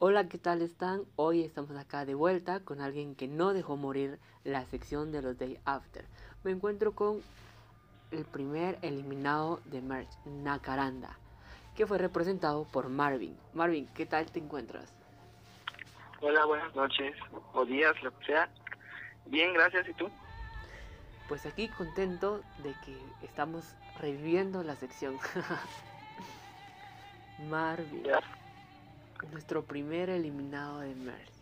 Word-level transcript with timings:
Hola, 0.00 0.28
¿qué 0.28 0.38
tal 0.38 0.60
están? 0.60 1.04
Hoy 1.14 1.44
estamos 1.44 1.76
acá 1.76 2.04
de 2.04 2.16
vuelta 2.16 2.58
con 2.58 2.80
alguien 2.80 3.14
que 3.14 3.28
no 3.28 3.52
dejó 3.52 3.76
morir 3.76 4.18
la 4.42 4.66
sección 4.66 5.12
de 5.12 5.22
los 5.22 5.38
Day 5.38 5.60
After. 5.64 6.04
Me 6.42 6.50
encuentro 6.50 6.96
con 6.96 7.22
el 8.10 8.24
primer 8.24 8.76
eliminado 8.82 9.60
de 9.66 9.80
Merch, 9.80 10.10
Nakaranda, 10.24 11.16
que 11.76 11.86
fue 11.86 11.98
representado 11.98 12.64
por 12.64 12.88
Marvin. 12.88 13.38
Marvin, 13.52 13.86
¿qué 13.94 14.04
tal 14.04 14.26
te 14.26 14.40
encuentras? 14.40 14.92
Hola, 16.20 16.44
buenas 16.44 16.74
noches 16.74 17.14
o 17.52 17.64
días, 17.64 17.94
lo 18.02 18.10
que 18.18 18.26
sea. 18.26 18.48
Bien, 19.26 19.54
gracias. 19.54 19.88
¿Y 19.88 19.94
tú? 19.94 20.10
Pues 21.28 21.46
aquí 21.46 21.68
contento 21.68 22.42
de 22.64 22.74
que 22.84 22.98
estamos 23.22 23.76
reviviendo 24.00 24.64
la 24.64 24.74
sección. 24.74 25.16
Marvin. 27.48 28.02
Nuestro 29.32 29.62
primer 29.62 30.10
eliminado 30.10 30.80
de 30.80 30.94
Merge. 30.94 31.32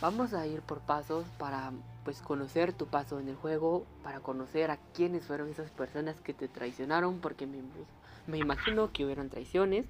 Vamos 0.00 0.32
a 0.32 0.46
ir 0.46 0.62
por 0.62 0.80
pasos 0.80 1.26
para 1.38 1.72
pues 2.04 2.22
conocer 2.22 2.72
tu 2.72 2.86
paso 2.86 3.20
en 3.20 3.28
el 3.28 3.36
juego, 3.36 3.84
para 4.02 4.20
conocer 4.20 4.70
a 4.70 4.78
quiénes 4.94 5.26
fueron 5.26 5.48
esas 5.50 5.70
personas 5.70 6.20
que 6.20 6.32
te 6.32 6.48
traicionaron, 6.48 7.20
porque 7.20 7.46
me, 7.46 7.58
me 8.26 8.38
imagino 8.38 8.90
que 8.92 9.04
hubieron 9.04 9.28
traiciones. 9.28 9.86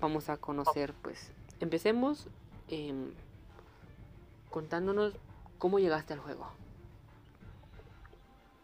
Vamos 0.00 0.28
a 0.28 0.36
conocer, 0.36 0.92
pues, 1.02 1.32
empecemos 1.60 2.28
em, 2.68 3.12
contándonos 4.50 5.14
cómo 5.58 5.78
llegaste 5.78 6.12
al 6.12 6.20
juego. 6.20 6.48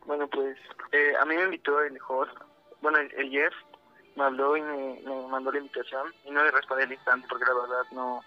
Bueno, 0.06 0.28
pues 0.28 0.56
eh, 0.92 1.12
a 1.20 1.24
mí 1.24 1.34
me 1.36 1.44
invitó 1.44 1.82
el 1.82 1.98
host, 2.08 2.32
bueno, 2.82 2.98
el, 2.98 3.30
Jeff 3.30 3.52
me 4.16 4.24
habló 4.24 4.56
y 4.56 4.62
me, 4.62 5.00
mandó 5.28 5.52
la 5.52 5.58
invitación 5.58 6.12
y 6.24 6.30
no 6.30 6.44
le 6.44 6.50
respondí 6.50 6.84
al 6.84 6.92
instante 6.92 7.26
porque 7.28 7.44
la 7.44 7.54
verdad 7.54 7.84
no, 7.92 8.24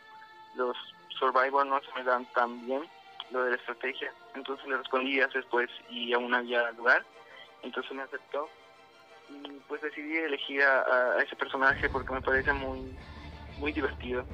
los 0.56 0.78
Survivor 1.20 1.66
no 1.66 1.80
se 1.82 1.94
me 1.94 2.04
dan 2.04 2.26
tan 2.34 2.66
bien, 2.66 2.84
lo 3.32 3.44
de 3.44 3.52
la 3.52 3.58
estrategia. 3.58 4.14
Entonces 4.36 4.66
le 4.68 4.78
respondí 4.78 5.14
días 5.14 5.32
después 5.34 5.70
y 5.90 6.14
aún 6.14 6.34
había 6.34 6.72
lugar, 6.72 7.06
entonces 7.62 7.92
me 7.94 8.04
aceptó 8.04 8.50
y 9.30 9.50
pues 9.68 9.82
decidí 9.82 10.18
elegir 10.18 10.62
a, 10.64 11.22
ese 11.22 11.36
personaje 11.36 11.90
porque 11.90 12.14
me 12.14 12.22
parece 12.22 12.54
muy 12.54 12.98
muy 13.58 13.72
divertido. 13.72 14.26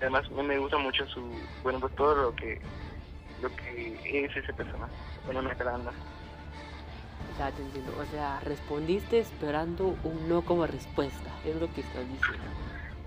Además 0.00 0.30
me 0.30 0.58
gusta 0.58 0.78
mucho 0.78 1.06
su, 1.06 1.46
bueno, 1.62 1.80
pues 1.80 1.94
todo 1.94 2.14
lo 2.14 2.34
que 2.34 2.60
lo 3.40 3.54
que 3.54 4.00
es 4.04 4.36
ese 4.36 4.52
personaje, 4.52 4.92
bueno, 5.24 5.40
una 5.40 5.54
caranda. 5.54 5.92
Ya 7.40 7.50
te 7.52 7.62
entiendo. 7.62 7.94
O 7.98 8.04
sea, 8.04 8.38
respondiste 8.40 9.18
esperando 9.18 9.96
un 10.04 10.28
no 10.28 10.42
como 10.42 10.66
respuesta. 10.66 11.30
Es 11.42 11.56
lo 11.56 11.72
que 11.72 11.80
estás 11.80 12.06
diciendo. 12.06 12.44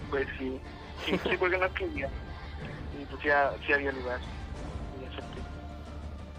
Pues 0.10 0.28
sí. 0.40 0.60
Sí, 1.06 1.20
sí 1.30 1.38
porque 1.38 1.56
no 1.60 1.72
quería. 1.76 2.10
Y 3.00 3.06
pues 3.06 3.22
ya, 3.22 3.54
sí 3.64 3.74
había 3.74 3.92
lugar. 3.92 4.20
Y 5.00 5.06
acepté. 5.06 5.40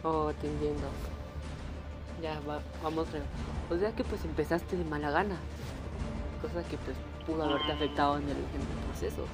Oh, 0.03 0.33
te 0.33 0.49
entiendo. 0.49 0.89
Ya, 2.21 2.41
va, 2.41 2.59
vamos. 2.83 3.07
O 3.71 3.79
sea 3.79 3.93
que 3.93 4.03
pues 4.03 4.25
empezaste 4.25 4.77
de 4.77 4.83
mala 4.83 5.13
gana. 5.13 5.37
Cosa 6.43 6.69
que 6.69 6.77
pues 6.79 6.97
pudo 7.25 7.45
haberte 7.45 7.71
afectado 7.71 8.17
en 8.17 8.25
el, 8.25 8.31
en 8.31 8.61
el 8.61 8.85
proceso. 8.89 9.25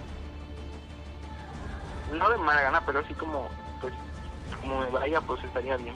No 2.13 2.29
de 2.29 2.37
mala 2.37 2.61
gana, 2.61 2.85
pero 2.85 2.99
así 2.99 3.15
como, 3.15 3.49
pues, 3.81 3.95
como 4.61 4.81
me 4.81 4.91
vaya, 4.91 5.19
pues 5.23 5.43
estaría 5.45 5.79
bien 5.79 5.95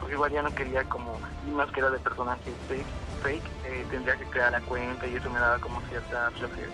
porque 0.00 0.14
igual 0.14 0.32
ya 0.32 0.42
no 0.42 0.54
quería 0.54 0.82
como, 0.84 1.18
y 1.46 1.50
más 1.50 1.70
que 1.70 1.80
era 1.80 1.90
de 1.90 1.98
personaje 1.98 2.50
fake, 2.68 2.86
fake 3.22 3.44
eh, 3.66 3.86
tendría 3.90 4.16
que 4.16 4.24
crear 4.24 4.50
la 4.50 4.60
cuenta 4.62 5.06
y 5.06 5.14
eso 5.14 5.30
me 5.30 5.38
daba 5.38 5.58
como 5.58 5.80
cierta 5.82 6.30
flojera. 6.32 6.72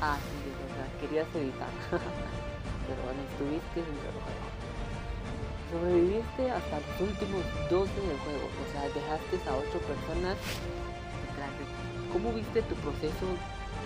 Ah, 0.00 0.16
sí, 0.20 0.52
o 0.52 0.68
sea, 0.74 1.00
querías 1.00 1.26
evitar. 1.34 1.68
Pero 2.86 3.00
bueno, 3.02 3.22
estuviste 3.30 3.80
del 3.80 3.98
juego. 4.02 4.20
Sobreviviste 5.72 6.50
hasta 6.50 6.76
los 6.76 7.00
últimos 7.00 7.42
12 7.70 7.88
del 7.88 8.18
juego, 8.20 8.44
o 8.44 8.66
sea, 8.72 8.82
dejaste 8.92 9.40
a 9.48 9.56
8 9.56 9.78
personas 9.88 10.36
detrás 11.24 11.48
de 11.56 11.64
¿Cómo 12.12 12.30
viste 12.34 12.60
tu 12.68 12.74
proceso 12.84 13.24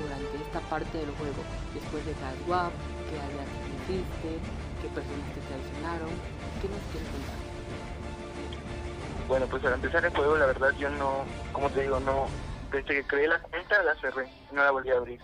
durante 0.02 0.34
esta 0.42 0.58
parte 0.66 0.98
del 0.98 1.14
juego? 1.14 1.46
Después 1.72 2.04
de 2.04 2.12
cada 2.18 2.34
swap, 2.42 2.74
qué 3.06 3.14
áreas 3.22 3.46
hiciste, 3.86 4.42
qué 4.82 4.88
personas 4.90 5.30
te 5.30 5.40
traicionaron, 5.46 6.10
¿qué 6.58 6.66
nos 6.66 6.82
quieres 6.90 7.06
contar? 7.14 7.45
Bueno, 9.26 9.46
pues 9.48 9.64
al 9.64 9.74
empezar 9.74 10.04
el 10.04 10.10
juego, 10.10 10.36
la 10.36 10.46
verdad 10.46 10.72
yo 10.78 10.88
no, 10.88 11.26
como 11.52 11.68
te 11.70 11.82
digo, 11.82 11.98
no, 11.98 12.30
desde 12.70 12.84
que 12.84 13.06
creé 13.06 13.28
la 13.28 13.40
cuenta 13.40 13.82
la 13.82 13.94
cerré, 13.96 14.28
no 14.52 14.62
la 14.62 14.70
volví 14.70 14.90
a 14.90 14.96
abrir. 14.96 15.20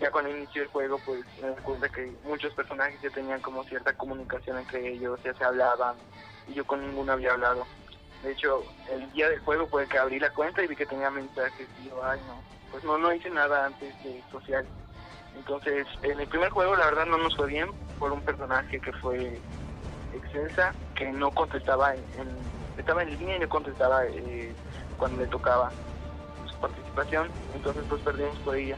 Ya 0.00 0.10
cuando 0.10 0.30
inició 0.30 0.62
el 0.62 0.68
juego, 0.68 0.98
pues 1.04 1.22
me 1.40 1.50
di 1.50 1.56
cuenta 1.62 1.88
que 1.88 2.14
muchos 2.24 2.52
personajes 2.54 3.00
ya 3.02 3.10
tenían 3.10 3.40
como 3.40 3.64
cierta 3.64 3.92
comunicación 3.94 4.58
entre 4.58 4.88
ellos, 4.88 5.20
ya 5.22 5.34
se 5.34 5.44
hablaban, 5.44 5.96
y 6.46 6.54
yo 6.54 6.64
con 6.64 6.80
ninguno 6.80 7.12
había 7.12 7.32
hablado. 7.32 7.66
De 8.22 8.32
hecho, 8.32 8.64
el 8.90 9.10
día 9.12 9.28
del 9.28 9.40
juego 9.40 9.66
fue 9.68 9.86
que 9.86 9.98
abrí 9.98 10.18
la 10.18 10.30
cuenta 10.30 10.62
y 10.62 10.66
vi 10.66 10.76
que 10.76 10.86
tenía 10.86 11.10
mensajes 11.10 11.68
y 11.78 11.88
yo, 11.88 12.02
ay 12.04 12.20
no, 12.26 12.42
pues 12.70 12.82
no, 12.84 12.96
no 12.98 13.12
hice 13.12 13.30
nada 13.30 13.66
antes 13.66 13.94
de 14.02 14.22
social. 14.30 14.66
Entonces, 15.34 15.86
en 16.02 16.20
el 16.20 16.28
primer 16.28 16.50
juego 16.50 16.74
la 16.74 16.86
verdad 16.86 17.06
no 17.06 17.18
nos 17.18 17.36
fue 17.36 17.46
bien 17.48 17.68
por 17.98 18.12
un 18.12 18.22
personaje 18.22 18.80
que 18.80 18.92
fue 18.94 19.40
excelsa, 20.12 20.74
que 20.94 21.12
no 21.12 21.30
contestaba 21.32 21.94
en 21.94 22.55
estaba 22.76 23.02
en 23.02 23.10
línea 23.18 23.36
y 23.36 23.40
no 23.40 23.48
contestaba 23.48 24.04
eh, 24.06 24.54
cuando 24.98 25.20
le 25.20 25.26
tocaba 25.28 25.70
su 26.46 26.56
participación, 26.56 27.28
entonces 27.54 27.84
pues 27.88 28.02
perdimos 28.02 28.38
por 28.38 28.56
ella. 28.56 28.76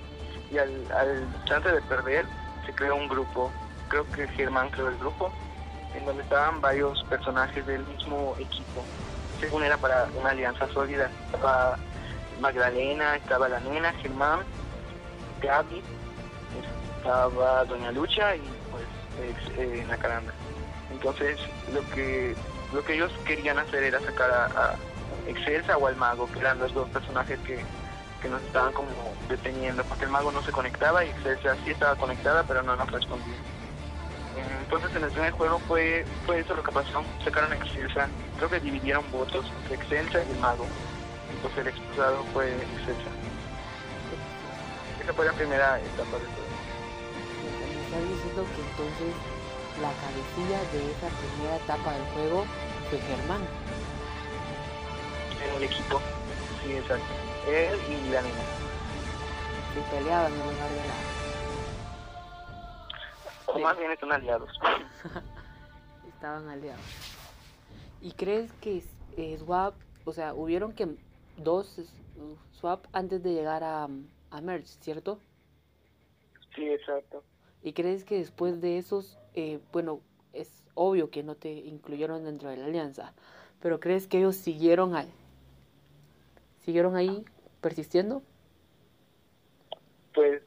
Y 0.51 0.59
al, 0.59 0.91
al 0.93 1.29
instante 1.37 1.71
de 1.73 1.83
perder, 1.83 2.27
se 2.65 2.73
creó 2.75 2.97
un 2.97 3.09
grupo, 3.09 3.53
creo 3.89 4.11
que 4.13 4.27
Germán 4.29 4.71
creó 4.71 4.89
el 4.89 4.99
grupo, 4.99 5.33
en 5.95 6.05
donde 6.05 6.23
estaban 6.23 6.61
varios 6.61 7.03
personajes 7.05 7.67
del 7.67 7.85
mismo 7.87 8.35
equipo. 8.39 8.85
Según 9.41 9.63
era 9.63 9.77
para 9.77 10.09
una 10.19 10.31
alianza 10.31 10.67
sólida, 10.69 11.11
estaba 11.27 11.79
Magdalena, 12.41 13.17
estaba 13.17 13.49
la 13.49 13.61
nena, 13.61 13.93
Germán, 13.95 14.41
Gaby, 15.41 15.83
estaba 16.97 17.65
Doña 17.65 17.93
Lucha 17.93 18.37
y 18.37 18.43
pues 18.71 19.59
eh, 19.59 19.85
Nacaranda. 19.89 20.33
Entonces 20.91 21.39
lo 21.73 21.81
que 21.91 22.35
lo 22.73 22.85
que 22.85 22.95
ellos 22.95 23.13
querían 23.25 23.59
hacer 23.59 23.83
era 23.83 24.01
sacar 24.01 24.31
a, 24.31 24.75
Excelsa 25.27 25.77
o 25.77 25.87
al 25.87 25.97
mago, 25.97 26.27
que 26.33 26.39
eran 26.39 26.59
los 26.59 26.73
dos 26.73 26.89
personajes 26.89 27.39
que, 27.41 27.63
nos 28.29 28.43
estaban 28.43 28.73
como 28.73 28.89
deteniendo, 29.29 29.85
porque 29.85 30.05
el 30.05 30.11
mago 30.11 30.33
no 30.33 30.43
se 30.43 30.53
conectaba 30.53 31.05
y 31.05 31.11
Excelsa 31.11 31.55
sí 31.65 31.71
estaba 31.71 31.97
conectada, 31.97 32.45
pero 32.45 32.63
no 32.63 32.77
nos 32.77 32.91
respondía. 32.91 33.37
Entonces 34.63 34.95
en 34.97 35.05
el 35.05 35.11
primer 35.11 35.33
juego 35.33 35.59
fue, 35.61 36.05
fue 36.27 36.41
eso 36.41 36.55
lo 36.55 36.63
que 36.63 36.73
pasó, 36.73 37.03
sacaron 37.25 37.53
a 37.53 37.57
Excelsa, 37.57 38.09
creo 38.37 38.51
que 38.51 38.61
dividieron 38.61 39.05
votos 39.13 39.47
entre 39.63 39.77
Excelsa 39.77 40.19
y 40.25 40.31
el 40.33 40.39
mago, 40.39 40.67
entonces 41.31 41.59
el 41.59 41.69
expulsado 41.69 42.25
fue 42.33 42.55
Excelsa. 42.55 43.11
Esa 45.03 45.13
fue 45.13 45.27
la 45.27 45.33
primera 45.33 45.79
etapa 45.79 46.19
de 46.19 46.25
todo. 46.25 46.49
Me 47.73 47.83
estás 47.85 48.03
diciendo 48.09 48.45
que 48.55 48.61
entonces 48.61 49.38
la 49.81 49.93
cabecilla 49.93 50.61
de 50.73 50.91
esa 50.91 51.09
primera 51.09 51.57
etapa 51.57 51.93
del 51.93 52.05
juego 52.13 52.45
fue 52.91 52.99
Germán. 52.99 53.43
En 55.45 55.51
el 55.57 55.63
equipo, 55.63 56.01
sí, 56.63 56.73
exacto. 56.73 57.07
Él 57.47 57.79
y 57.89 58.11
la 58.11 58.23
niña. 58.23 58.45
Y 59.77 59.81
peleaban 59.95 60.33
en 60.33 60.39
lugar 60.39 60.71
de 60.71 60.77
la... 60.77 60.95
O 63.47 63.59
más 63.61 63.79
bien 63.79 63.93
están 63.93 64.13
aliados. 64.13 64.51
Estaban 66.09 66.49
aliados. 66.49 66.81
¿Y 68.03 68.13
crees 68.13 68.53
que 68.55 68.83
eh, 69.17 69.39
Swap, 69.39 69.75
o 70.05 70.13
sea, 70.13 70.35
hubieron 70.35 70.73
que 70.73 70.89
dos 71.37 71.81
Swap 72.53 72.85
antes 72.93 73.23
de 73.23 73.33
llegar 73.33 73.63
a, 73.63 73.89
a 74.31 74.41
Merge, 74.41 74.67
¿cierto? 74.81 75.21
Sí, 76.55 76.69
exacto. 76.69 77.23
¿Y 77.63 77.73
crees 77.73 78.05
que 78.05 78.17
después 78.19 78.61
de 78.61 78.79
esos 78.79 79.19
eh, 79.39 79.61
bueno, 79.71 80.01
es 80.33 80.65
obvio 80.75 81.11
que 81.11 81.23
no 81.23 81.37
te 81.37 81.49
incluyeron 81.49 82.25
dentro 82.25 82.51
de 82.51 82.57
la 82.57 82.65
alianza, 82.65 83.13
pero 83.63 83.79
¿crees 83.79 84.09
que 84.09 84.19
ellos 84.19 84.35
siguieron 84.35 84.97
ahí? 84.97 85.09
¿Siguieron 86.65 86.97
ahí 86.97 87.25
persistiendo? 87.61 88.21
Pues 90.13 90.43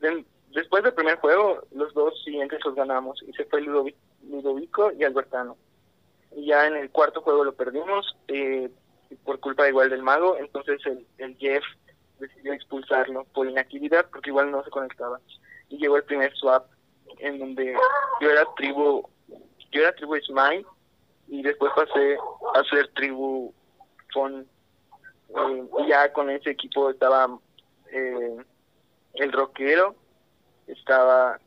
eh, 0.00 0.24
después 0.54 0.84
del 0.84 0.94
primer 0.94 1.18
juego, 1.18 1.64
los 1.72 1.92
dos 1.92 2.22
siguientes 2.22 2.60
los 2.64 2.76
ganamos 2.76 3.20
y 3.26 3.32
se 3.32 3.46
fue 3.46 3.62
Ludovico 3.62 4.92
y 4.92 5.02
Albertano. 5.02 5.56
Y 6.36 6.46
ya 6.46 6.68
en 6.68 6.76
el 6.76 6.90
cuarto 6.90 7.20
juego 7.22 7.42
lo 7.42 7.54
perdimos 7.54 8.16
eh, 8.28 8.70
por 9.24 9.40
culpa 9.40 9.68
igual 9.68 9.90
del 9.90 10.04
mago, 10.04 10.36
entonces 10.38 10.80
el, 10.86 11.04
el 11.18 11.36
Jeff 11.36 11.64
decidió 12.20 12.52
expulsarlo 12.52 13.24
por 13.24 13.48
inactividad 13.48 14.06
porque 14.08 14.30
igual 14.30 14.52
no 14.52 14.62
se 14.62 14.70
conectaba. 14.70 15.18
Y 15.68 15.78
llegó 15.78 15.96
el 15.96 16.04
primer 16.04 16.32
swap 16.36 16.64
en 17.18 17.38
donde 17.38 17.74
yo 18.20 18.30
era 18.30 18.44
tribu, 18.56 19.08
yo 19.72 19.80
era 19.80 19.94
tribu 19.94 20.16
Ismail 20.16 20.66
y 21.28 21.42
después 21.42 21.72
pasé 21.74 22.16
a 22.54 22.64
ser 22.64 22.88
tribu 22.94 23.52
Fon. 24.12 24.46
Eh, 25.28 25.64
y 25.80 25.88
ya 25.88 26.12
con 26.12 26.30
ese 26.30 26.50
equipo 26.50 26.90
estaba 26.90 27.28
eh, 27.92 28.36
el 29.14 29.32
rockero, 29.32 29.94
estaba 30.66 31.38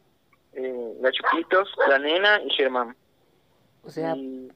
eh, 0.54 0.94
la 1.00 1.12
Chupitos, 1.12 1.70
la 1.88 2.00
Nena 2.00 2.42
y 2.42 2.50
Germán. 2.52 2.96
O 3.84 3.90
sea, 3.90 4.16
Y, 4.16 4.52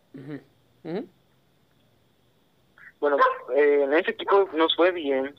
bueno, 3.00 3.18
eh, 3.56 3.84
en 3.84 3.94
ese 3.94 4.12
equipo 4.12 4.50
nos 4.54 4.76
fue 4.76 4.92
bien. 4.92 5.36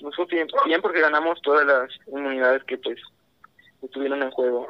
Nos 0.00 0.16
fue 0.16 0.24
bien, 0.26 0.48
bien 0.64 0.80
porque 0.80 1.00
ganamos 1.00 1.40
todas 1.42 1.66
las 1.66 1.90
inmunidades 2.06 2.64
que 2.64 2.78
pues 2.78 2.98
estuvieron 3.82 4.22
en 4.22 4.30
juego. 4.30 4.68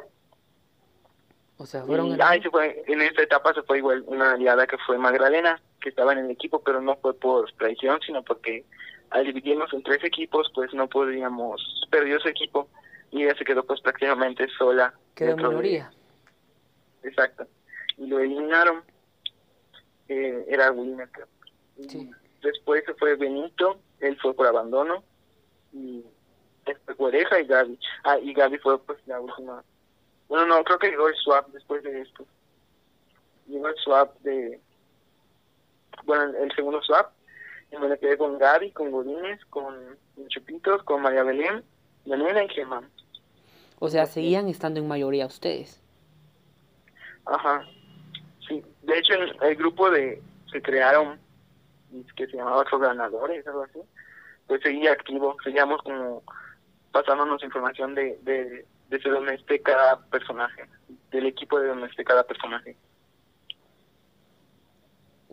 O 1.61 1.65
sea, 1.65 1.83
fueron 1.83 2.07
Y, 2.07 2.41
se 2.41 2.49
fue, 2.49 2.83
en 2.87 3.01
esta 3.01 3.21
etapa 3.21 3.53
se 3.53 3.61
fue 3.63 3.77
igual 3.77 4.03
una 4.07 4.33
aliada 4.33 4.67
que 4.67 4.77
fue 4.79 4.97
Magdalena, 4.97 5.61
que 5.79 5.89
estaba 5.89 6.13
en 6.13 6.19
el 6.19 6.31
equipo, 6.31 6.61
pero 6.63 6.81
no 6.81 6.95
fue 6.97 7.13
por 7.13 7.51
traición, 7.53 7.99
sino 8.05 8.23
porque 8.23 8.65
al 9.09 9.25
dividirnos 9.25 9.71
en 9.73 9.83
tres 9.83 10.03
equipos, 10.03 10.51
pues 10.53 10.73
no 10.73 10.87
podíamos, 10.87 11.61
perdió 11.89 12.19
su 12.19 12.27
equipo 12.29 12.69
y 13.11 13.23
ella 13.23 13.35
se 13.37 13.43
quedó 13.45 13.63
pues 13.63 13.81
prácticamente 13.81 14.47
sola. 14.57 14.93
quedó 15.15 15.31
en 15.31 15.35
dentro 15.35 15.49
de- 15.49 15.55
minoría. 15.55 15.91
Exacto. 17.03 17.45
Y 17.97 18.07
lo 18.07 18.19
eliminaron. 18.19 18.83
Eh, 20.07 20.45
era 20.47 20.71
Wilmer. 20.71 21.09
Sí. 21.87 22.09
Después 22.41 22.83
se 22.85 22.93
fue 22.95 23.15
Benito, 23.15 23.79
él 23.99 24.17
fue 24.21 24.33
por 24.33 24.47
abandono. 24.47 25.03
Y 25.73 26.03
después 26.65 26.97
Oreja 26.99 27.39
y 27.39 27.45
Gaby. 27.45 27.79
Ah, 28.03 28.17
y 28.19 28.33
Gaby 28.33 28.57
fue 28.59 28.79
pues 28.79 28.99
la 29.07 29.19
última. 29.19 29.63
Bueno, 30.31 30.45
no, 30.45 30.63
creo 30.63 30.79
que 30.79 30.89
llegó 30.89 31.09
el 31.09 31.15
swap 31.15 31.49
después 31.49 31.83
de 31.83 32.03
esto. 32.03 32.25
Llegó 33.47 33.67
el 33.67 33.75
swap 33.75 34.17
de. 34.21 34.61
Bueno, 36.05 36.23
el, 36.23 36.35
el 36.35 36.55
segundo 36.55 36.81
swap. 36.83 37.11
Y 37.69 37.75
me 37.75 37.99
quedé 37.99 38.17
con 38.17 38.37
Gaby, 38.37 38.71
con 38.71 38.91
Godínez, 38.91 39.43
con 39.49 39.75
Chupitos, 40.29 40.83
con 40.83 41.01
María 41.01 41.23
Belén, 41.23 41.65
la 42.05 42.15
nena 42.15 42.45
y 42.45 42.47
Germán. 42.47 42.89
O 43.79 43.89
sea, 43.89 44.05
seguían 44.05 44.47
estando 44.47 44.79
en 44.79 44.87
mayoría 44.87 45.25
ustedes. 45.25 45.83
Ajá. 47.25 47.65
Sí, 48.47 48.63
de 48.83 48.99
hecho 48.99 49.15
el 49.41 49.55
grupo 49.57 49.89
de 49.89 50.21
se 50.49 50.61
crearon 50.61 51.19
que 52.15 52.25
se 52.27 52.37
llamaba 52.37 52.63
Los 52.71 52.81
Ganadores, 52.81 53.45
algo 53.47 53.63
así, 53.63 53.79
pues 54.47 54.61
seguía 54.61 54.93
activo, 54.93 55.35
seguíamos 55.43 55.81
como 55.81 56.23
pasándonos 56.93 57.43
información 57.43 57.95
de, 57.95 58.17
de, 58.21 58.65
de 58.99 59.09
dónde 59.09 59.35
esté 59.35 59.61
cada 59.61 59.99
personaje, 60.07 60.65
del 61.11 61.25
equipo 61.27 61.59
de 61.59 61.67
donde 61.69 61.87
esté 61.87 62.03
cada 62.03 62.23
personaje. 62.23 62.75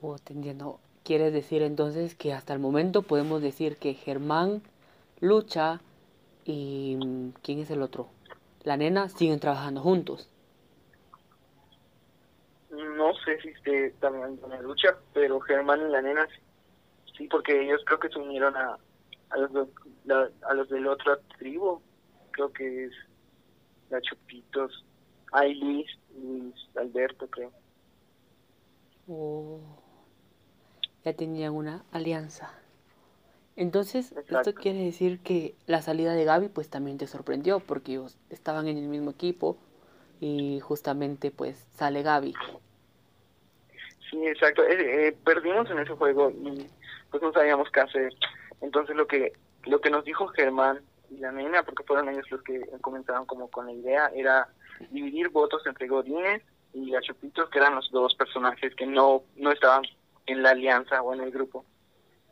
Oh, 0.00 0.16
te 0.18 0.32
entiendo. 0.32 0.78
Quieres 1.04 1.32
decir 1.32 1.62
entonces 1.62 2.14
que 2.14 2.32
hasta 2.32 2.52
el 2.52 2.58
momento 2.60 3.02
podemos 3.02 3.42
decir 3.42 3.76
que 3.76 3.94
Germán, 3.94 4.62
Lucha 5.20 5.80
y 6.44 6.96
mm, 6.96 7.30
¿quién 7.42 7.60
es 7.60 7.70
el 7.70 7.82
otro? 7.82 8.08
La 8.62 8.76
nena 8.76 9.08
siguen 9.08 9.40
trabajando 9.40 9.80
juntos. 9.80 10.28
No 12.70 13.14
sé 13.24 13.40
si 13.40 13.48
esté 13.48 13.90
también 14.00 14.38
la 14.48 14.60
lucha, 14.60 14.96
pero 15.14 15.40
Germán 15.40 15.80
y 15.88 15.90
la 15.90 16.02
nena 16.02 16.28
sí, 17.16 17.26
porque 17.28 17.62
ellos 17.62 17.80
creo 17.86 17.98
que 17.98 18.08
se 18.10 18.18
unieron 18.18 18.54
a, 18.56 18.78
a, 19.30 19.38
los, 19.38 19.52
de- 19.52 20.32
a 20.42 20.54
los 20.54 20.68
del 20.68 20.86
otro 20.86 21.18
tribu, 21.38 21.80
creo 22.30 22.52
que 22.52 22.84
es 22.84 22.92
la 23.90 24.00
Chupitos, 24.00 24.84
hay 25.32 25.54
Luis, 25.54 25.86
Luis 26.20 26.54
Alberto 26.76 27.26
creo. 27.28 27.52
Oh, 29.08 29.60
ya 31.04 31.12
tenían 31.14 31.54
una 31.54 31.84
alianza. 31.92 32.52
Entonces, 33.56 34.14
esto 34.28 34.54
quiere 34.54 34.84
decir 34.84 35.18
que 35.18 35.56
la 35.66 35.82
salida 35.82 36.14
de 36.14 36.24
Gaby 36.24 36.48
pues 36.48 36.70
también 36.70 36.96
te 36.96 37.08
sorprendió 37.08 37.58
porque 37.58 37.92
ellos 37.92 38.16
estaban 38.30 38.68
en 38.68 38.78
el 38.78 38.86
mismo 38.86 39.10
equipo 39.10 39.58
y 40.20 40.60
justamente 40.60 41.32
pues 41.32 41.66
sale 41.74 42.02
Gaby. 42.02 42.34
Sí, 44.10 44.26
exacto. 44.26 44.62
Eh, 44.62 45.08
eh, 45.08 45.16
perdimos 45.24 45.68
en 45.70 45.80
ese 45.80 45.92
juego 45.94 46.30
y 46.30 46.68
pues 47.10 47.22
no 47.22 47.32
sabíamos 47.32 47.68
qué 47.72 47.80
hacer. 47.80 48.12
Entonces 48.60 48.94
lo 48.94 49.06
que 49.06 49.32
lo 49.64 49.80
que 49.80 49.90
nos 49.90 50.04
dijo 50.04 50.28
Germán 50.28 50.80
y 51.10 51.18
la 51.18 51.32
nena, 51.32 51.62
porque 51.62 51.84
fueron 51.84 52.08
ellos 52.08 52.30
los 52.30 52.42
que 52.42 52.60
comenzaron 52.80 53.26
como 53.26 53.50
con 53.50 53.66
la 53.66 53.72
idea, 53.72 54.10
era 54.14 54.48
dividir 54.90 55.28
votos 55.30 55.66
entre 55.66 55.88
Godínez 55.88 56.42
y 56.72 56.90
la 56.90 57.00
Chupitos, 57.00 57.48
que 57.50 57.58
eran 57.58 57.74
los 57.74 57.90
dos 57.90 58.14
personajes 58.14 58.74
que 58.74 58.86
no 58.86 59.22
no 59.36 59.50
estaban 59.50 59.82
en 60.26 60.42
la 60.42 60.50
alianza 60.50 61.02
o 61.02 61.14
en 61.14 61.20
el 61.20 61.30
grupo 61.30 61.64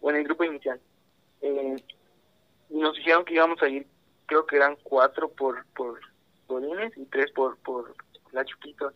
o 0.00 0.10
en 0.10 0.16
el 0.16 0.24
grupo 0.24 0.44
inicial. 0.44 0.80
Eh, 1.40 1.76
nos 2.70 2.96
dijeron 2.96 3.24
que 3.24 3.34
íbamos 3.34 3.62
a 3.62 3.68
ir, 3.68 3.86
creo 4.26 4.46
que 4.46 4.56
eran 4.56 4.76
cuatro 4.82 5.28
por 5.28 5.64
por 5.74 6.00
Godínez 6.46 6.92
y 6.96 7.04
tres 7.06 7.30
por 7.32 7.56
por 7.58 7.94
la 8.32 8.44
Chupitos 8.44 8.92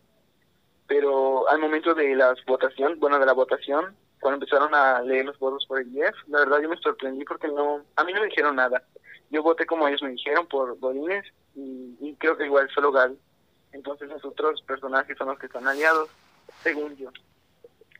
pero 0.91 1.47
al 1.47 1.57
momento 1.57 1.95
de 1.95 2.13
la 2.17 2.35
votación, 2.45 2.99
bueno, 2.99 3.17
de 3.17 3.25
la 3.25 3.31
votación, 3.31 3.95
cuando 4.19 4.35
empezaron 4.35 4.75
a 4.75 5.01
leer 5.01 5.23
los 5.23 5.39
votos 5.39 5.65
por 5.65 5.79
el 5.79 5.89
10, 5.89 6.11
la 6.27 6.39
verdad 6.39 6.59
yo 6.61 6.67
me 6.67 6.75
sorprendí 6.75 7.23
porque 7.23 7.47
no, 7.47 7.85
a 7.95 8.03
mí 8.03 8.11
no 8.11 8.19
me 8.19 8.25
dijeron 8.25 8.57
nada. 8.57 8.83
Yo 9.31 9.41
voté 9.41 9.65
como 9.65 9.87
ellos 9.87 10.03
me 10.03 10.09
dijeron 10.09 10.45
por 10.47 10.77
Godínez 10.79 11.25
y, 11.55 11.95
y 11.99 12.15
creo 12.19 12.37
que 12.37 12.45
igual 12.45 12.69
solo 12.69 12.91
Gaby. 12.91 13.17
Entonces 13.71 14.09
los 14.09 14.23
otros 14.25 14.61
personajes 14.63 15.17
son 15.17 15.29
los 15.29 15.39
que 15.39 15.45
están 15.45 15.67
aliados, 15.67 16.09
según 16.61 16.95
yo, 16.97 17.09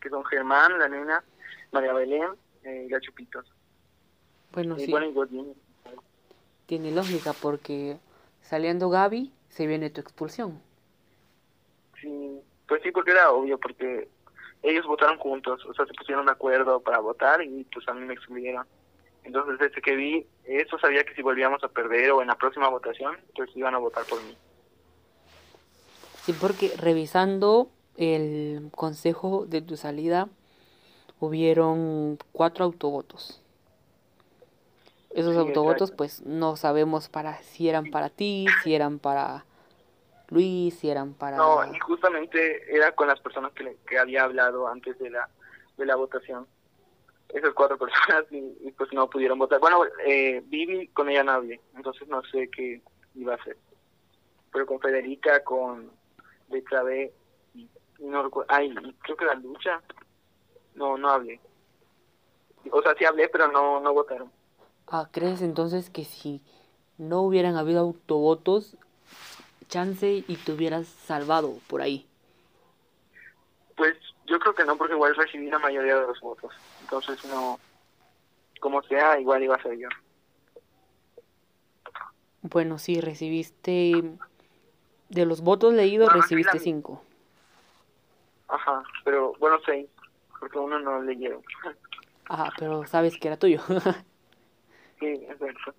que 0.02 0.10
son 0.10 0.24
Germán, 0.26 0.78
la 0.78 0.90
nena, 0.90 1.24
María 1.72 1.94
Belén 1.94 2.30
eh, 2.64 2.86
y 2.88 2.90
la 2.92 3.00
Chupitos. 3.00 3.46
Bueno, 4.52 4.76
y 4.78 4.86
sí, 4.86 4.92
bueno, 4.92 5.08
y 5.08 5.14
Godínez. 5.14 5.56
tiene 6.66 6.92
lógica 6.92 7.32
porque 7.34 7.98
saliendo 8.42 8.90
Gaby 8.90 9.32
se 9.48 9.66
viene 9.66 9.90
tu 9.90 10.02
expulsión. 10.02 10.62
Sí, 12.02 12.42
pues 12.68 12.82
sí, 12.84 12.92
porque 12.92 13.12
era 13.12 13.32
obvio, 13.32 13.58
porque 13.58 14.10
ellos 14.64 14.86
votaron 14.86 15.18
juntos, 15.18 15.66
o 15.66 15.74
sea, 15.74 15.86
se 15.86 15.94
pusieron 15.94 16.26
de 16.26 16.34
acuerdo 16.34 16.82
para 16.82 17.00
votar 17.00 17.42
y 17.42 17.64
pues 17.74 17.88
a 17.88 17.94
mí 17.94 18.06
me 18.06 18.14
excluyeron. 18.14 18.66
Entonces, 19.24 19.60
desde 19.60 19.82
que 19.82 19.96
vi 19.96 20.26
eso, 20.46 20.78
sabía 20.80 21.04
que 21.04 21.14
si 21.16 21.22
volvíamos 21.22 21.64
a 21.64 21.68
perder 21.70 22.12
o 22.12 22.22
en 22.22 22.28
la 22.28 22.36
próxima 22.36 22.70
votación, 22.70 23.18
pues 23.36 23.50
iban 23.56 23.76
a 23.76 23.78
votar 23.78 24.06
por 24.06 24.22
mí. 24.24 24.36
Sí, 26.26 26.34
porque 26.34 26.72
revisando 26.78 27.70
el 27.98 28.70
consejo 28.76 29.46
de 29.48 29.62
tu 29.62 29.76
salida, 29.78 30.28
hubieron 31.20 32.18
cuatro 32.32 32.66
autovotos. 32.66 33.42
Esos 35.14 35.34
Sí, 35.36 35.40
autovotos, 35.42 35.90
exacto. 35.90 35.98
pues 35.98 36.22
no 36.26 36.56
sabemos 36.56 37.10
para 37.10 37.38
si 37.44 37.68
eran 37.70 37.92
para 37.92 38.10
ti, 38.10 38.48
si 38.64 38.74
eran 38.74 38.98
para 39.00 39.44
Luis, 40.30 40.74
si 40.80 40.90
eran 40.90 41.14
para... 41.14 41.38
No, 41.38 41.76
y 41.76 41.80
justamente 41.80 42.74
era 42.76 42.94
con 42.94 43.08
las 43.08 43.20
personas 43.20 43.52
que, 43.54 43.64
le- 43.64 43.78
que 43.88 44.00
había 44.00 44.24
hablado 44.24 44.68
antes 44.68 44.98
de 45.00 45.10
la 45.10 45.28
de 45.78 45.86
la 45.86 45.96
votación. 45.96 46.46
Esas 47.34 47.54
cuatro 47.54 47.78
personas 47.80 48.26
y, 48.32 48.38
y, 48.62 48.72
pues 48.72 48.92
no 48.94 49.10
pudieron 49.10 49.40
votar. 49.40 49.60
Bueno, 49.60 49.84
eh, 50.06 50.42
Vivi 50.46 50.88
con 50.90 51.10
ella 51.10 51.24
no 51.24 51.32
hablé, 51.34 51.60
entonces 51.76 52.08
no 52.08 52.22
sé 52.24 52.50
qué 52.50 52.82
iba 53.16 53.34
a 53.34 53.38
hacer. 53.38 53.58
Pero 54.52 54.66
con 54.66 54.80
Federica, 54.80 55.44
con 55.44 55.92
Betsabe, 56.50 57.14
y, 57.54 57.70
y 58.00 58.06
no 58.06 58.24
recuerdo, 58.24 58.54
ay, 58.54 58.74
creo 59.02 59.16
que 59.16 59.26
la 59.26 59.36
lucha, 59.36 59.82
no, 60.76 60.98
no 60.98 61.10
hablé. 61.10 61.40
O 62.70 62.82
sea, 62.82 62.94
sí 62.96 63.06
hablé, 63.06 63.30
pero 63.30 63.48
no, 63.48 63.80
no 63.80 63.94
votaron. 63.94 64.32
Ah, 64.88 65.08
¿crees 65.12 65.42
entonces 65.42 65.90
que 65.90 66.04
si 66.04 66.42
no 66.98 67.22
hubieran 67.22 67.56
habido 67.56 67.80
autovotos, 67.80 68.76
chance 69.68 70.24
y 70.28 70.36
te 70.36 70.52
hubieras 70.52 70.86
salvado 70.88 71.58
por 71.68 71.82
ahí? 71.82 72.06
Pues 73.76 73.96
yo 74.28 74.38
creo 74.40 74.54
que 74.54 74.66
no, 74.66 74.78
porque 74.78 74.94
igual 74.94 75.16
recibí 75.16 75.50
la 75.50 75.60
mayoría 75.60 75.96
de 75.96 76.08
los 76.08 76.20
votos. 76.20 76.54
Entonces 76.92 77.24
no, 77.30 77.58
como 78.60 78.84
sea, 78.84 79.18
igual 79.18 79.42
iba 79.44 79.56
a 79.56 79.62
ser 79.64 79.78
yo. 79.78 79.88
Bueno, 82.42 82.78
sí, 82.80 83.00
recibiste... 83.00 84.04
De 85.08 85.26
los 85.26 85.42
votos 85.42 85.74
leídos, 85.74 86.10
sí, 86.12 86.18
recibiste 86.20 86.58
la- 86.58 86.64
cinco. 86.64 87.02
Ajá, 88.50 88.84
pero 89.06 89.34
bueno, 89.40 89.58
seis, 89.66 89.88
porque 90.40 90.58
uno 90.60 90.80
no 90.80 91.02
leyeron. 91.02 91.42
Ajá, 92.28 92.52
pero 92.58 92.86
sabes 92.88 93.18
que 93.18 93.28
era 93.30 93.38
tuyo. 93.38 93.62
Sí, 95.00 95.08
exacto. 95.08 95.74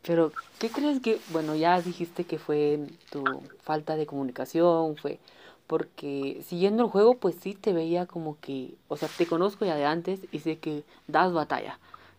Pero, 0.00 0.32
¿qué 0.58 0.70
crees 0.70 1.00
que, 1.02 1.18
bueno, 1.28 1.54
ya 1.54 1.78
dijiste 1.82 2.24
que 2.24 2.38
fue 2.38 2.78
tu 3.10 3.42
falta 3.62 3.96
de 3.96 4.06
comunicación, 4.06 4.96
fue 4.96 5.18
porque 5.66 6.42
siguiendo 6.44 6.84
el 6.84 6.90
juego, 6.90 7.16
pues 7.16 7.36
sí 7.36 7.54
te 7.54 7.72
veía 7.72 8.06
como 8.06 8.38
que, 8.40 8.74
o 8.88 8.96
sea, 8.96 9.08
te 9.08 9.26
conozco 9.26 9.64
ya 9.64 9.76
de 9.76 9.86
antes 9.86 10.20
y 10.30 10.40
sé 10.40 10.58
que 10.58 10.84
das 11.06 11.32
batalla 11.32 11.78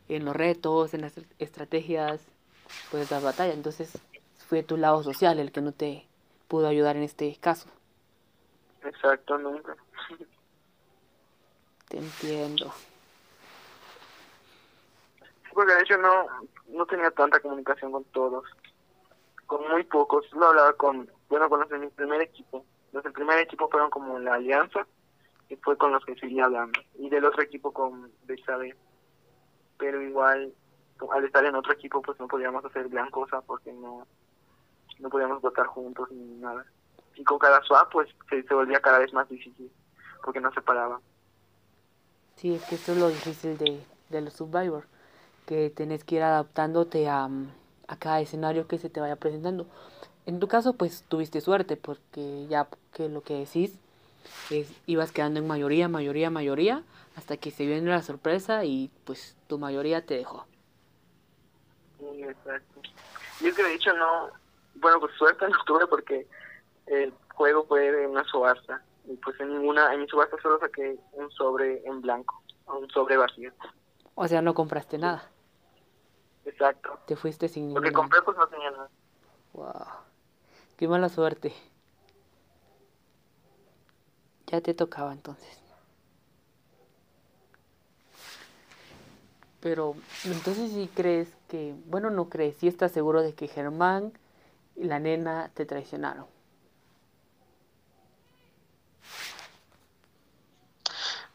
en 0.09 0.25
los 0.25 0.35
retos, 0.35 0.93
en 0.93 1.01
las 1.01 1.13
estrategias, 1.39 2.21
pues 2.91 3.09
das 3.09 3.23
batalla. 3.23 3.53
Entonces, 3.53 3.97
fue 4.47 4.63
tu 4.63 4.77
lado 4.77 5.03
social 5.03 5.39
el 5.39 5.51
que 5.51 5.61
no 5.61 5.71
te 5.71 6.05
pudo 6.47 6.67
ayudar 6.67 6.95
en 6.95 7.03
este 7.03 7.35
caso. 7.39 7.67
Exacto, 8.83 9.37
nunca. 9.37 9.75
Te 11.87 11.97
entiendo. 11.97 12.71
Porque 15.53 15.73
de 15.73 15.81
hecho 15.81 15.97
no, 15.97 16.25
no 16.67 16.85
tenía 16.85 17.09
tanta 17.11 17.39
comunicación 17.39 17.91
con 17.91 18.03
todos. 18.05 18.45
con 19.45 19.67
muy 19.69 19.83
pocos. 19.83 20.25
Solo 20.29 20.47
hablaba 20.47 20.73
con, 20.73 21.09
bueno, 21.29 21.49
con 21.49 21.59
los 21.61 21.69
del 21.69 21.89
primer 21.91 22.21
equipo. 22.21 22.65
Los 22.95 23.03
del 23.03 23.11
primer 23.11 23.37
equipo 23.39 23.67
fueron 23.67 23.89
como 23.89 24.17
la 24.19 24.35
alianza, 24.35 24.87
y 25.49 25.57
fue 25.57 25.75
con 25.77 25.91
los 25.91 26.05
que 26.05 26.15
seguía 26.15 26.45
hablando. 26.45 26.79
Y 26.97 27.09
del 27.09 27.25
otro 27.25 27.43
equipo 27.43 27.73
con 27.73 28.09
Betsabe. 28.23 28.73
Pero 29.77 30.01
igual, 30.01 30.53
al 31.11 31.25
estar 31.25 31.43
en 31.43 31.55
otro 31.55 31.73
equipo, 31.73 32.01
pues 32.01 32.17
no 32.21 32.29
podíamos 32.29 32.63
hacer 32.63 32.87
gran 32.87 33.11
cosa 33.11 33.41
porque 33.41 33.73
no, 33.73 34.07
no 34.99 35.09
podíamos 35.09 35.41
votar 35.41 35.65
juntos 35.65 36.09
ni 36.09 36.35
nada. 36.35 36.65
Y 37.15 37.25
con 37.25 37.37
cada 37.37 37.61
swap, 37.63 37.91
pues 37.91 38.07
se, 38.29 38.41
volvía 38.53 38.79
cada 38.79 38.99
vez 38.99 39.11
más 39.11 39.27
difícil 39.27 39.69
porque 40.23 40.39
no 40.39 40.53
se 40.53 40.61
paraba. 40.61 41.01
Sí, 42.37 42.55
es 42.55 42.63
que 42.63 42.75
eso 42.75 42.93
es 42.93 42.97
lo 42.97 43.09
difícil 43.09 43.57
de, 43.57 43.83
de 44.07 44.21
los 44.21 44.35
Survivor, 44.35 44.85
que 45.45 45.69
tenés 45.69 46.05
que 46.05 46.15
ir 46.15 46.23
adaptándote 46.23 47.09
a, 47.09 47.27
a 47.89 47.97
cada 47.97 48.21
escenario 48.21 48.69
que 48.69 48.77
se 48.77 48.89
te 48.89 49.01
vaya 49.01 49.17
presentando. 49.17 49.67
En 50.25 50.39
tu 50.39 50.47
caso, 50.47 50.73
pues 50.73 51.03
tuviste 51.07 51.41
suerte, 51.41 51.77
porque 51.77 52.47
ya 52.47 52.67
que 52.93 53.09
lo 53.09 53.21
que 53.21 53.35
decís 53.35 53.77
es, 54.49 54.71
ibas 54.87 55.11
quedando 55.11 55.39
en 55.39 55.47
mayoría, 55.47 55.87
mayoría, 55.87 56.29
mayoría, 56.29 56.83
hasta 57.15 57.37
que 57.37 57.51
se 57.51 57.65
viene 57.65 57.89
la 57.89 58.01
sorpresa 58.01 58.65
y 58.65 58.89
pues 59.05 59.35
tu 59.47 59.57
mayoría 59.57 60.05
te 60.05 60.15
dejó. 60.15 60.45
Exacto. 62.01 62.81
Y 63.41 63.47
es 63.47 63.55
que 63.55 63.63
de 63.63 63.73
hecho 63.73 63.93
no, 63.93 64.29
bueno, 64.75 64.99
pues 64.99 65.13
suerte 65.15 65.47
no 65.47 65.57
tuve 65.65 65.87
porque 65.87 66.27
el 66.87 67.13
juego 67.33 67.65
fue 67.65 67.91
de 67.91 68.07
una 68.07 68.23
subasta. 68.25 68.81
Y 69.07 69.15
pues 69.17 69.39
en 69.39 69.49
ninguna, 69.49 69.93
en 69.93 70.01
mi 70.01 70.07
subasta 70.07 70.37
solo 70.41 70.59
saqué 70.59 70.97
un 71.13 71.29
sobre 71.31 71.85
en 71.85 72.01
blanco, 72.01 72.41
un 72.65 72.89
sobre 72.89 73.17
vacío. 73.17 73.51
O 74.15 74.27
sea, 74.27 74.41
no 74.41 74.53
compraste 74.53 74.97
nada. 74.97 75.29
Exacto. 76.45 76.99
Te 77.05 77.15
fuiste 77.15 77.47
sin 77.47 77.73
Lo 77.73 77.81
que 77.81 77.91
compré 77.91 78.21
pues 78.21 78.37
no 78.37 78.47
tenía 78.47 78.71
nada. 78.71 78.89
Wow. 79.53 80.05
Qué 80.77 80.87
mala 80.87 81.09
suerte. 81.09 81.53
Ya 84.47 84.61
te 84.61 84.73
tocaba 84.73 85.13
entonces. 85.13 85.57
Pero 89.61 89.95
entonces 90.25 90.71
sí 90.71 90.89
crees 90.93 91.29
que, 91.47 91.73
bueno, 91.87 92.11
no 92.11 92.29
crees, 92.29 92.57
sí 92.57 92.67
estás 92.67 92.91
seguro 92.91 93.23
de 93.23 93.33
que 93.33 93.47
Germán 93.47 94.13
y 94.75 94.83
la 94.83 94.99
nena 94.99 95.49
te 95.55 95.65
traicionaron. 95.65 96.27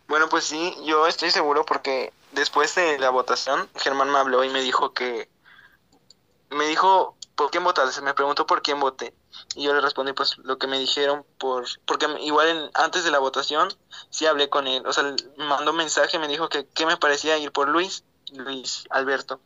Bueno, 0.06 0.28
pues 0.28 0.44
sí, 0.44 0.76
yo 0.84 1.06
estoy 1.06 1.30
seguro 1.30 1.64
porque 1.64 2.12
después 2.32 2.74
de 2.74 2.98
la 2.98 3.10
votación, 3.10 3.68
Germán 3.76 4.10
me 4.10 4.18
habló 4.18 4.44
y 4.44 4.48
me 4.48 4.60
dijo 4.60 4.92
que... 4.92 5.28
Me 6.50 6.66
dijo, 6.66 7.16
¿por 7.36 7.50
quién 7.50 7.64
votaste? 7.64 8.02
Me 8.02 8.14
preguntó 8.14 8.46
por 8.46 8.60
quién 8.60 8.80
voté. 8.80 9.14
Y 9.54 9.64
yo 9.64 9.74
le 9.74 9.80
respondí, 9.80 10.12
pues, 10.12 10.38
lo 10.38 10.58
que 10.58 10.66
me 10.66 10.78
dijeron, 10.78 11.24
por 11.38 11.66
porque 11.86 12.06
igual 12.20 12.70
antes 12.74 13.04
de 13.04 13.10
la 13.10 13.18
votación, 13.18 13.68
sí 14.10 14.26
hablé 14.26 14.48
con 14.48 14.66
él. 14.66 14.86
O 14.86 14.92
sea, 14.92 15.04
me 15.04 15.44
mandó 15.44 15.72
mensaje, 15.72 16.18
me 16.18 16.28
dijo 16.28 16.48
que 16.48 16.66
qué 16.66 16.86
me 16.86 16.96
parecía 16.96 17.38
ir 17.38 17.52
por 17.52 17.68
Luis, 17.68 18.04
Luis 18.32 18.84
Alberto. 18.90 19.40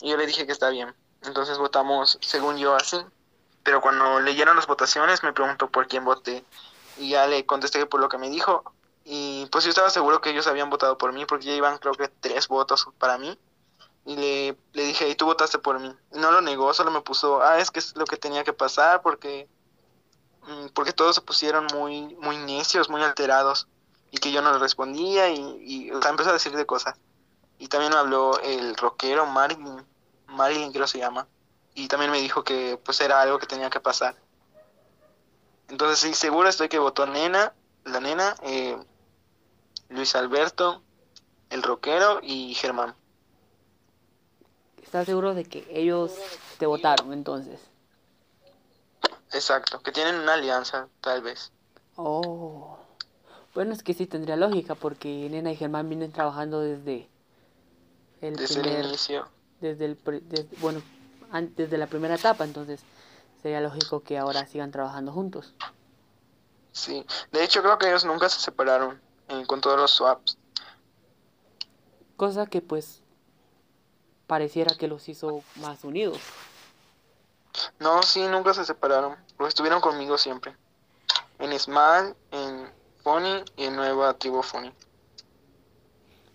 Y 0.00 0.10
yo 0.10 0.16
le 0.16 0.26
dije 0.26 0.46
que 0.46 0.52
está 0.52 0.70
bien. 0.70 0.94
Entonces 1.22 1.58
votamos, 1.58 2.18
según 2.20 2.58
yo, 2.58 2.74
así. 2.74 2.98
Pero 3.62 3.80
cuando 3.80 4.20
leyeron 4.20 4.56
las 4.56 4.66
votaciones, 4.66 5.22
me 5.22 5.32
preguntó 5.32 5.70
por 5.70 5.86
quién 5.86 6.04
voté. 6.04 6.44
Y 6.98 7.10
ya 7.10 7.26
le 7.26 7.46
contesté 7.46 7.86
por 7.86 8.00
lo 8.00 8.08
que 8.08 8.18
me 8.18 8.28
dijo. 8.28 8.64
Y 9.04 9.46
pues 9.46 9.64
yo 9.64 9.70
estaba 9.70 9.90
seguro 9.90 10.20
que 10.20 10.30
ellos 10.30 10.46
habían 10.46 10.70
votado 10.70 10.98
por 10.98 11.12
mí, 11.12 11.24
porque 11.26 11.46
ya 11.46 11.52
iban 11.52 11.78
creo 11.78 11.94
que 11.94 12.08
tres 12.08 12.48
votos 12.48 12.88
para 12.98 13.18
mí. 13.18 13.38
Y 14.04 14.16
le, 14.16 14.56
le 14.72 14.84
dije, 14.84 15.08
y 15.08 15.14
tú 15.14 15.26
votaste 15.26 15.58
por 15.58 15.78
mí. 15.78 15.94
Y 16.12 16.18
no 16.18 16.32
lo 16.32 16.40
negó, 16.40 16.74
solo 16.74 16.90
me 16.90 17.02
puso, 17.02 17.42
ah, 17.42 17.58
es 17.58 17.70
que 17.70 17.78
es 17.78 17.96
lo 17.96 18.04
que 18.04 18.16
tenía 18.16 18.44
que 18.44 18.52
pasar, 18.52 19.02
porque, 19.02 19.48
mm, 20.42 20.68
porque 20.74 20.92
todos 20.92 21.14
se 21.14 21.20
pusieron 21.20 21.66
muy, 21.72 22.14
muy 22.16 22.36
necios, 22.38 22.88
muy 22.88 23.02
alterados. 23.02 23.68
Y 24.10 24.18
que 24.18 24.32
yo 24.32 24.42
no 24.42 24.52
le 24.52 24.58
respondía, 24.58 25.30
y, 25.30 25.40
y 25.60 25.90
o 25.92 26.02
sea, 26.02 26.10
empezó 26.10 26.30
a 26.30 26.34
decir 26.34 26.54
de 26.56 26.66
cosas. 26.66 26.98
Y 27.58 27.68
también 27.68 27.92
me 27.92 27.98
habló 27.98 28.40
el 28.40 28.76
rockero 28.76 29.24
Marilyn, 29.26 29.86
Marilyn 30.26 30.72
creo 30.72 30.86
se 30.86 30.98
llama. 30.98 31.28
Y 31.74 31.88
también 31.88 32.10
me 32.10 32.20
dijo 32.20 32.44
que 32.44 32.78
pues 32.84 33.00
era 33.00 33.20
algo 33.20 33.38
que 33.38 33.46
tenía 33.46 33.70
que 33.70 33.80
pasar. 33.80 34.16
Entonces 35.68 36.00
sí, 36.00 36.12
seguro 36.14 36.48
estoy 36.48 36.68
que 36.68 36.78
votó 36.78 37.06
Nena, 37.06 37.54
la 37.84 38.00
nena, 38.00 38.34
eh, 38.42 38.76
Luis 39.88 40.14
Alberto, 40.14 40.82
el 41.50 41.62
rockero 41.62 42.20
y 42.22 42.54
Germán. 42.54 42.94
¿Estás 44.92 45.06
seguro 45.06 45.32
de 45.34 45.44
que 45.44 45.66
ellos 45.70 46.12
te 46.58 46.66
votaron 46.66 47.14
entonces? 47.14 47.58
Exacto, 49.32 49.80
que 49.80 49.90
tienen 49.90 50.16
una 50.16 50.34
alianza, 50.34 50.86
tal 51.00 51.22
vez. 51.22 51.50
Oh. 51.96 52.76
Bueno, 53.54 53.72
es 53.72 53.82
que 53.82 53.94
sí 53.94 54.04
tendría 54.06 54.36
lógica 54.36 54.74
porque 54.74 55.28
Nena 55.30 55.50
y 55.50 55.56
Germán 55.56 55.88
vienen 55.88 56.12
trabajando 56.12 56.60
desde 56.60 57.08
el 58.20 58.36
Desde 58.36 58.56
el 58.56 58.60
primer, 58.60 58.84
inicio. 58.84 59.26
desde 59.62 59.86
el, 59.86 59.98
desde- 60.28 60.56
bueno, 60.60 60.82
an- 61.30 61.54
desde 61.56 61.78
la 61.78 61.86
primera 61.86 62.16
etapa, 62.16 62.44
entonces 62.44 62.80
sería 63.42 63.62
lógico 63.62 64.02
que 64.02 64.18
ahora 64.18 64.44
sigan 64.44 64.72
trabajando 64.72 65.10
juntos. 65.10 65.54
Sí. 66.72 67.02
De 67.30 67.42
hecho, 67.42 67.62
creo 67.62 67.78
que 67.78 67.88
ellos 67.88 68.04
nunca 68.04 68.28
se 68.28 68.40
separaron 68.40 69.00
eh, 69.28 69.44
con 69.46 69.62
todos 69.62 69.78
los 69.78 69.90
swaps. 69.92 70.36
Cosa 72.18 72.44
que 72.44 72.60
pues 72.60 73.00
pareciera 74.26 74.74
que 74.76 74.88
los 74.88 75.08
hizo 75.08 75.42
más 75.56 75.84
unidos. 75.84 76.18
No, 77.78 78.02
sí, 78.02 78.26
nunca 78.28 78.54
se 78.54 78.64
separaron. 78.64 79.16
Porque 79.36 79.48
estuvieron 79.48 79.80
conmigo 79.80 80.16
siempre. 80.18 80.56
En 81.38 81.58
Small, 81.58 82.16
en 82.30 82.70
Funny 83.02 83.44
y 83.56 83.64
en 83.64 83.76
Nueva 83.76 84.14
Tribu 84.14 84.42
Funny. 84.42 84.72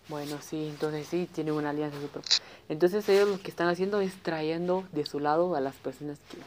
Bueno, 0.08 0.38
sí, 0.40 0.68
entonces 0.68 1.06
sí, 1.06 1.28
tienen 1.32 1.54
una 1.54 1.70
alianza 1.70 2.00
súper. 2.00 2.22
Entonces 2.68 3.06
ellos 3.08 3.28
lo 3.28 3.40
que 3.40 3.50
están 3.50 3.68
haciendo 3.68 4.00
es 4.00 4.22
trayendo 4.22 4.84
de 4.92 5.04
su 5.04 5.20
lado 5.20 5.54
a 5.54 5.60
las 5.60 5.74
personas 5.74 6.18
que... 6.30 6.38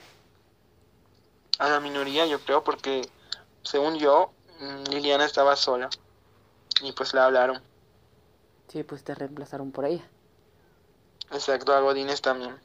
A 1.60 1.70
la 1.70 1.80
minoría, 1.80 2.26
yo 2.26 2.40
creo, 2.40 2.64
porque 2.64 3.08
según 3.62 3.98
yo, 3.98 4.32
mm, 4.60 4.92
Liliana 4.92 5.26
estaba 5.26 5.56
sola. 5.56 5.90
Y 6.82 6.92
pues 6.94 7.14
la 7.14 7.26
hablaron. 7.26 7.62
Sí, 8.68 8.84
pues 8.84 9.04
te 9.04 9.14
reemplazaron 9.14 9.72
por 9.72 9.86
ella. 9.86 10.04
Exacto, 11.32 11.74
a 11.74 11.80
Godínez 11.80 12.22
también. 12.22 12.60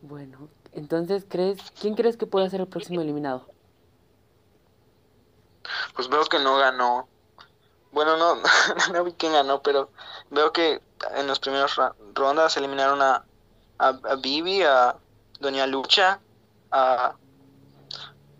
Bueno, 0.00 0.48
entonces 0.72 1.24
crees, 1.28 1.60
¿quién 1.80 1.94
crees 1.94 2.16
que 2.16 2.26
puede 2.26 2.50
ser 2.50 2.60
el 2.60 2.66
próximo 2.68 3.00
eliminado? 3.00 3.46
Pues 5.94 6.08
veo 6.08 6.24
que 6.24 6.38
no 6.38 6.56
ganó. 6.58 7.08
Bueno, 7.92 8.16
no, 8.16 8.36
no 8.92 9.04
vi 9.04 9.12
quién 9.12 9.32
ganó, 9.32 9.62
pero 9.62 9.90
veo 10.30 10.52
que 10.52 10.80
en 11.16 11.26
los 11.26 11.38
primeros 11.38 11.76
ra- 11.76 11.94
rondas 12.14 12.56
eliminaron 12.56 13.00
a, 13.02 13.24
a, 13.78 13.88
a 13.88 14.16
Vivi, 14.16 14.62
a 14.62 14.96
Doña 15.40 15.66
Lucha, 15.66 16.20
a, 16.70 17.14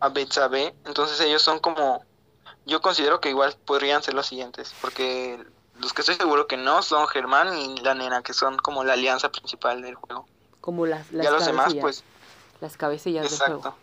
a 0.01 0.09
Betsabe. 0.09 0.75
Entonces 0.85 1.21
ellos 1.21 1.43
son 1.43 1.59
como, 1.59 2.05
yo 2.65 2.81
considero 2.81 3.21
que 3.21 3.31
igual 3.31 3.55
podrían 3.67 4.03
ser 4.03 4.15
los 4.15 4.27
siguientes, 4.27 4.75
porque 4.81 5.45
los 5.83 5.93
que 5.93 6.03
estoy 6.03 6.15
seguro 6.15 6.47
que 6.47 6.57
no 6.57 6.83
son 6.83 7.07
Germán 7.09 7.57
y 7.59 7.77
la 7.79 7.95
nena, 7.95 8.23
que 8.23 8.33
son 8.33 8.57
como 8.57 8.85
la 8.85 8.95
alianza 8.95 9.31
principal 9.31 9.83
del 9.83 9.97
juego. 9.97 10.27
Como 10.61 10.87
las, 10.87 11.13
las 11.13 11.27
ya 11.27 11.31
los 11.33 11.45
demás, 11.45 11.75
pues, 11.81 12.05
las 12.61 12.77
cabecillas 12.77 13.25
del 13.25 13.33
exacto, 13.33 13.61
juego. 13.61 13.77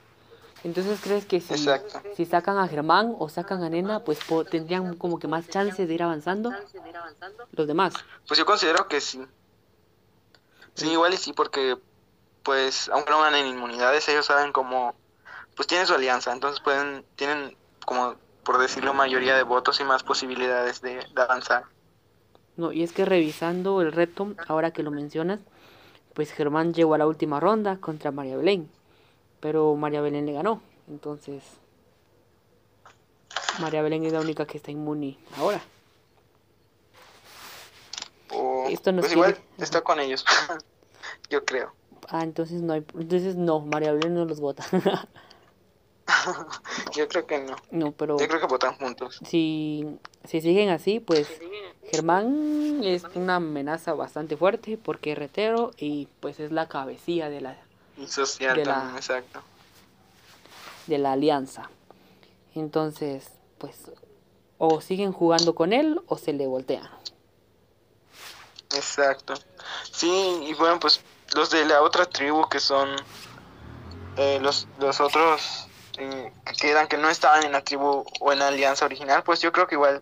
Entonces 0.63 0.99
crees 1.01 1.25
que 1.25 1.39
si, 1.39 1.53
exacto. 1.53 2.01
si 2.15 2.25
sacan 2.25 2.57
a 2.57 2.67
Germán 2.67 3.15
o 3.19 3.29
sacan 3.29 3.63
a 3.63 3.69
Nena, 3.69 3.99
pues 4.03 4.19
po- 4.19 4.45
tendrían 4.45 4.95
como 4.97 5.19
que 5.19 5.27
más 5.27 5.47
chances 5.49 5.87
de 5.87 5.93
ir 5.93 6.03
avanzando 6.03 6.51
los 7.51 7.67
demás. 7.67 7.93
Pues 8.27 8.37
yo 8.37 8.45
considero 8.45 8.87
que 8.87 8.99
sí. 9.01 9.25
Sí, 10.75 10.89
igual 10.89 11.13
y 11.13 11.17
sí, 11.17 11.33
porque 11.33 11.77
pues 12.43 12.89
aunque 12.89 13.11
no 13.11 13.21
ganen 13.21 13.45
inmunidades, 13.47 14.07
ellos 14.09 14.25
saben 14.25 14.51
cómo, 14.51 14.95
pues 15.55 15.67
tienen 15.67 15.85
su 15.87 15.93
alianza, 15.93 16.31
entonces 16.31 16.61
pueden, 16.61 17.05
tienen 17.15 17.57
como, 17.85 18.15
por 18.43 18.57
decirlo, 18.57 18.93
mayoría 18.93 19.35
de 19.35 19.43
votos 19.43 19.79
y 19.79 19.83
más 19.83 20.03
posibilidades 20.03 20.81
de, 20.81 21.05
de 21.13 21.21
avanzar. 21.21 21.65
No, 22.59 22.73
y 22.73 22.83
es 22.83 22.91
que 22.91 23.05
revisando 23.05 23.81
el 23.81 23.93
reto, 23.93 24.33
ahora 24.49 24.71
que 24.71 24.83
lo 24.83 24.91
mencionas, 24.91 25.39
pues 26.13 26.33
Germán 26.33 26.73
llegó 26.73 26.93
a 26.93 26.97
la 26.97 27.07
última 27.07 27.39
ronda 27.39 27.77
contra 27.77 28.11
María 28.11 28.35
Belén, 28.35 28.69
pero 29.39 29.73
María 29.77 30.01
Belén 30.01 30.25
le 30.25 30.33
ganó, 30.33 30.61
entonces 30.89 31.41
María 33.61 33.81
Belén 33.81 34.03
es 34.03 34.11
la 34.11 34.19
única 34.19 34.45
que 34.45 34.57
está 34.57 34.71
inmune 34.71 35.17
ahora. 35.37 35.61
O, 38.33 38.67
Esto 38.67 38.91
nos 38.91 39.03
pues 39.03 39.13
igual 39.13 39.37
está 39.57 39.79
con 39.79 40.01
ellos, 40.01 40.25
yo 41.29 41.45
creo. 41.45 41.71
Ah, 42.09 42.23
entonces 42.23 42.61
no 42.61 42.73
hay, 42.73 42.83
entonces 42.95 43.37
no, 43.37 43.61
María 43.61 43.93
Belén 43.93 44.15
no 44.15 44.25
los 44.25 44.41
vota. 44.41 44.65
Yo 46.95 47.07
creo 47.07 47.25
que 47.27 47.39
no. 47.39 47.55
no, 47.71 47.91
pero 47.91 48.17
Yo 48.19 48.27
creo 48.27 48.39
que 48.39 48.47
votan 48.47 48.75
juntos. 48.75 49.19
si, 49.25 49.85
si 50.25 50.41
siguen 50.41 50.69
así, 50.69 50.99
pues 50.99 51.27
Germán 51.91 52.81
es 52.83 53.03
una 53.15 53.35
amenaza 53.37 53.93
bastante 53.93 54.37
fuerte 54.37 54.77
porque 54.77 55.11
es 55.13 55.17
retero 55.17 55.71
y 55.77 56.07
pues 56.19 56.39
es 56.39 56.51
la 56.51 56.67
cabecilla 56.67 57.29
de 57.29 57.41
la, 57.41 57.57
Y 57.97 58.07
social 58.07 58.55
De 58.57 58.65
la- 58.65 58.73
también, 58.75 58.95
exacto. 58.97 59.41
de 60.87 60.97
la 60.97 61.13
alianza. 61.13 61.69
Entonces, 62.55 63.29
pues, 63.57 63.91
o 64.57 64.81
siguen 64.81 65.11
jugando 65.13 65.53
con 65.55 65.71
él 65.73 66.01
o 66.07 66.17
se 66.17 66.33
le 66.33 66.47
voltean. 66.47 66.89
Exacto. 68.75 69.33
Sí, 69.91 70.41
y 70.47 70.53
bueno, 70.53 70.79
pues 70.79 71.01
los 71.35 71.49
de 71.49 71.65
la 71.65 71.81
otra 71.81 72.05
tribu 72.05 72.47
que 72.49 72.59
son 72.59 72.89
eh, 74.17 74.39
los, 74.41 74.67
los 74.79 74.99
otros 74.99 75.67
eh, 75.99 76.33
que 76.45 76.53
quedan, 76.53 76.87
que 76.87 76.97
no 76.97 77.09
estaban 77.09 77.43
en 77.43 77.51
la 77.51 77.63
tribu 77.63 78.05
o 78.19 78.31
en 78.31 78.39
la 78.39 78.47
alianza 78.47 78.85
original, 78.85 79.23
pues 79.23 79.41
yo 79.41 79.51
creo 79.51 79.67
que 79.67 79.75
igual 79.75 80.01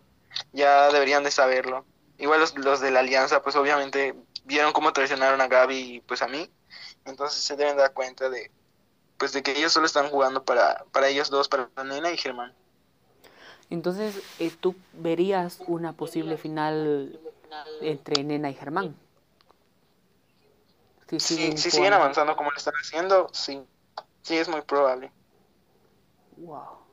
ya 0.53 0.91
deberían 0.91 1.23
de 1.23 1.31
saberlo. 1.31 1.85
Igual 2.17 2.39
los, 2.39 2.57
los 2.57 2.79
de 2.79 2.91
la 2.91 2.99
alianza, 2.99 3.41
pues 3.41 3.55
obviamente 3.55 4.15
vieron 4.45 4.73
cómo 4.73 4.93
traicionaron 4.93 5.41
a 5.41 5.47
Gaby 5.47 5.75
y 5.75 6.01
pues 6.01 6.21
a 6.21 6.27
mí, 6.27 6.49
entonces 7.05 7.41
se 7.41 7.55
deben 7.55 7.77
dar 7.77 7.93
cuenta 7.93 8.29
de 8.29 8.51
pues 9.17 9.33
de 9.33 9.41
que 9.41 9.51
ellos 9.51 9.73
solo 9.73 9.87
están 9.87 10.09
jugando 10.09 10.43
para, 10.43 10.85
para 10.91 11.07
ellos 11.07 11.29
dos, 11.29 11.47
para 11.49 11.69
nena 11.83 12.11
y 12.11 12.17
Germán. 12.17 12.53
Entonces, 13.69 14.21
eh, 14.39 14.51
tú 14.59 14.75
verías 14.93 15.59
una 15.67 15.93
posible 15.93 16.37
final 16.37 17.19
entre 17.81 18.23
Nena 18.23 18.49
y 18.49 18.53
Germán. 18.53 18.95
Si 21.09 21.19
Si, 21.19 21.35
siguen 21.35 21.57
si 21.57 21.71
siguen 21.71 21.93
avanzando 21.93 22.35
como 22.35 22.51
lo 22.51 22.57
están 22.57 22.73
haciendo, 22.81 23.29
sí, 23.33 23.61
sí 24.21 24.37
es 24.37 24.47
muy 24.47 24.61
probable. 24.61 25.11
Wow. 26.37 26.87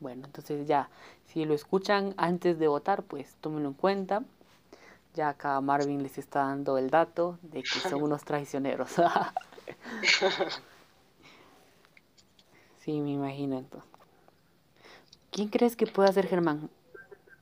Bueno, 0.00 0.26
entonces 0.26 0.66
ya, 0.66 0.90
si 1.26 1.44
lo 1.44 1.54
escuchan 1.54 2.14
antes 2.16 2.58
de 2.58 2.68
votar, 2.68 3.02
pues 3.02 3.34
tómenlo 3.40 3.68
en 3.68 3.74
cuenta. 3.74 4.22
Ya 5.14 5.30
acá 5.30 5.58
Marvin 5.62 6.02
les 6.02 6.18
está 6.18 6.40
dando 6.40 6.76
el 6.76 6.90
dato 6.90 7.38
de 7.42 7.62
que 7.62 7.80
son 7.80 8.02
unos 8.02 8.24
traicioneros. 8.24 8.90
sí, 12.80 13.00
me 13.00 13.12
imagino 13.12 13.56
entonces. 13.58 13.90
¿Quién 15.30 15.48
crees 15.48 15.76
que 15.76 15.86
pueda 15.86 16.12
ser 16.12 16.26
Germán? 16.26 16.70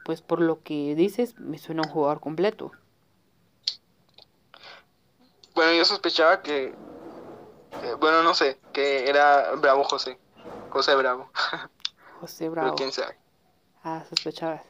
Pues 0.05 0.21
por 0.21 0.41
lo 0.41 0.63
que 0.63 0.95
dices, 0.95 1.39
me 1.39 1.59
suena 1.59 1.83
un 1.85 1.89
jugador 1.89 2.21
completo. 2.21 2.73
Bueno, 5.55 5.73
yo 5.73 5.85
sospechaba 5.85 6.43
que, 6.43 6.67
eh, 6.67 6.75
bueno, 8.01 8.23
no 8.23 8.35
sé, 8.35 8.59
que 8.73 9.09
era 9.09 9.53
Bravo 9.53 9.85
José, 9.85 10.19
José 10.75 10.95
Bravo, 10.97 11.31
José 12.21 12.39
pero 12.41 12.51
Bravo. 12.51 12.75
quién 12.77 12.91
sabe. 12.93 13.17
Ah, 13.85 14.05
sospechabas. 14.09 14.63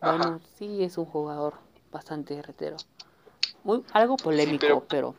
Ajá. 0.00 0.16
Bueno, 0.16 0.40
sí 0.58 0.82
es 0.82 0.98
un 0.98 1.04
jugador 1.06 1.54
bastante 1.92 2.40
retero. 2.42 2.76
Muy, 3.62 3.84
algo 3.92 4.16
polémico, 4.16 4.58
pero- 4.60 4.84
pero, 4.88 5.14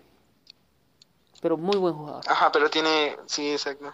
pero 1.41 1.57
muy 1.57 1.77
buen 1.77 1.93
jugador. 1.95 2.23
Ajá, 2.27 2.51
pero 2.51 2.69
tiene, 2.69 3.17
sí, 3.25 3.51
exacto. 3.51 3.93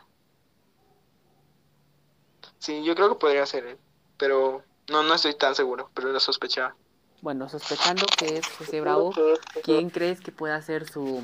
Sí, 2.58 2.84
yo 2.84 2.96
creo 2.96 3.10
que 3.10 3.16
podría 3.20 3.46
ser 3.46 3.66
él, 3.66 3.78
pero 4.18 4.64
no, 4.90 5.04
no 5.04 5.14
estoy 5.14 5.36
tan 5.36 5.54
seguro, 5.56 5.90
pero 5.94 6.12
lo 6.12 6.20
sospechaba. 6.20 6.76
Bueno, 7.22 7.48
sospechando 7.50 8.06
que 8.18 8.38
es 8.38 8.48
José 8.58 8.82
Bravo, 8.82 9.14
¿quién 9.64 9.90
crees 9.90 10.20
que 10.20 10.32
pueda 10.32 10.60
ser 10.62 10.90
su, 10.90 11.22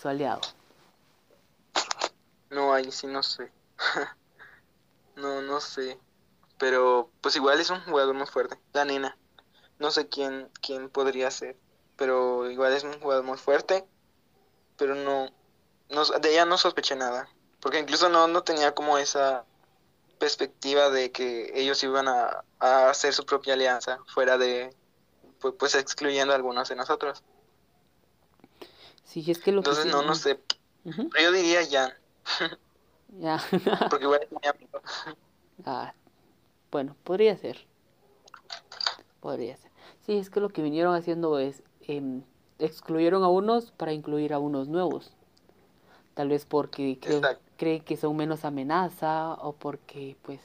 su 0.00 0.08
aliado? 0.08 0.40
No, 2.50 2.72
ahí 2.74 2.90
sí 2.92 3.06
no 3.06 3.22
sé. 3.22 3.50
no, 5.16 5.42
no 5.42 5.60
sé. 5.60 5.98
Pero 6.58 7.10
pues 7.20 7.36
igual 7.36 7.60
es 7.60 7.70
un 7.70 7.80
jugador 7.82 8.14
muy 8.14 8.26
fuerte. 8.26 8.58
La 8.72 8.84
nena. 8.84 9.16
No 9.78 9.90
sé 9.90 10.08
quién, 10.08 10.48
quién 10.60 10.88
podría 10.88 11.30
ser. 11.30 11.56
Pero 11.96 12.50
igual 12.50 12.72
es 12.72 12.84
un 12.84 13.00
jugador 13.00 13.24
muy 13.24 13.38
fuerte. 13.38 13.84
Pero 14.76 14.94
no, 14.94 15.30
no 15.90 16.04
de 16.04 16.30
ella 16.32 16.44
no 16.44 16.56
sospeché 16.58 16.94
nada. 16.96 17.28
Porque 17.60 17.78
incluso 17.78 18.08
no, 18.08 18.28
no 18.28 18.42
tenía 18.42 18.74
como 18.74 18.98
esa 18.98 19.44
perspectiva 20.18 20.88
de 20.90 21.10
que 21.10 21.50
ellos 21.54 21.82
iban 21.82 22.06
a, 22.08 22.44
a 22.60 22.90
hacer 22.90 23.12
su 23.12 23.24
propia 23.26 23.54
alianza. 23.54 23.98
Fuera 24.06 24.38
de, 24.38 24.74
pues, 25.40 25.54
pues 25.58 25.74
excluyendo 25.74 26.32
a 26.32 26.36
algunos 26.36 26.68
de 26.68 26.76
nosotros. 26.76 27.22
Sí, 29.04 29.28
es 29.30 29.40
que 29.40 29.52
lo 29.52 29.62
que 29.62 29.70
Entonces 29.70 29.84
sí- 29.84 29.90
no, 29.90 30.02
no 30.02 30.14
sé. 30.14 30.40
Yo 30.84 31.32
diría 31.32 31.60
Jan. 31.68 31.92
Ya. 33.18 33.40
Porque 33.90 34.04
igual 34.04 34.20
es 34.22 34.32
mi 34.32 34.48
amigo. 34.48 34.80
Ah, 35.64 35.92
bueno, 36.70 36.96
podría 37.04 37.36
ser. 37.36 37.58
Podría 39.20 39.56
ser. 39.56 39.70
Sí, 40.06 40.18
es 40.18 40.30
que 40.30 40.40
lo 40.40 40.48
que 40.48 40.62
vinieron 40.62 40.94
haciendo 40.94 41.38
es 41.38 41.62
em, 41.82 42.22
excluyeron 42.58 43.22
a 43.22 43.28
unos 43.28 43.70
para 43.72 43.92
incluir 43.92 44.32
a 44.32 44.38
unos 44.38 44.68
nuevos. 44.68 45.12
Tal 46.14 46.28
vez 46.28 46.44
porque 46.44 46.98
creen 47.56 47.84
que 47.84 47.96
son 47.96 48.16
menos 48.16 48.44
amenaza 48.44 49.34
o 49.34 49.52
porque 49.52 50.16
pues 50.22 50.40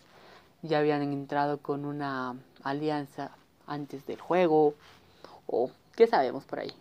ya 0.62 0.80
habían 0.80 1.02
entrado 1.02 1.60
con 1.60 1.86
una 1.86 2.36
alianza 2.64 3.32
antes 3.66 4.06
del 4.06 4.20
juego 4.20 4.74
o 5.46 5.72
qué 5.96 6.08
sabemos 6.08 6.46
por 6.46 6.60
ahí. 6.60 6.74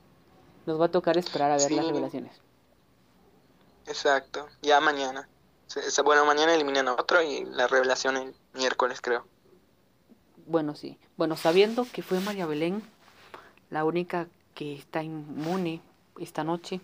Nos 0.67 0.81
va 0.81 0.87
a 0.87 0.91
tocar 0.91 1.17
esperar 1.17 1.51
a 1.51 1.57
ver 1.57 1.73
las 1.73 1.87
revelaciones. 1.87 2.41
Exacto, 3.87 4.47
ya 4.63 4.81
mañana. 4.81 5.29
Se- 5.67 6.03
Bueno, 6.03 6.25
mañana 6.25 6.55
eliminan 6.55 6.89
a 6.89 6.95
otro 6.95 7.23
y 7.23 7.45
la 7.45 7.67
revelación 7.67 8.17
el 8.17 8.35
miércoles, 8.55 9.01
creo. 9.01 9.27
Bueno, 10.47 10.75
sí. 10.75 10.99
Bueno, 11.17 11.37
sabiendo 11.37 11.87
que 11.93 12.03
fue 12.03 12.21
María 12.21 12.47
Belén 12.47 12.83
la 13.71 13.85
única 13.85 14.29
que 14.55 14.75
está 14.75 15.03
inmune 15.03 15.83
esta 16.21 16.45
noche, 16.45 16.81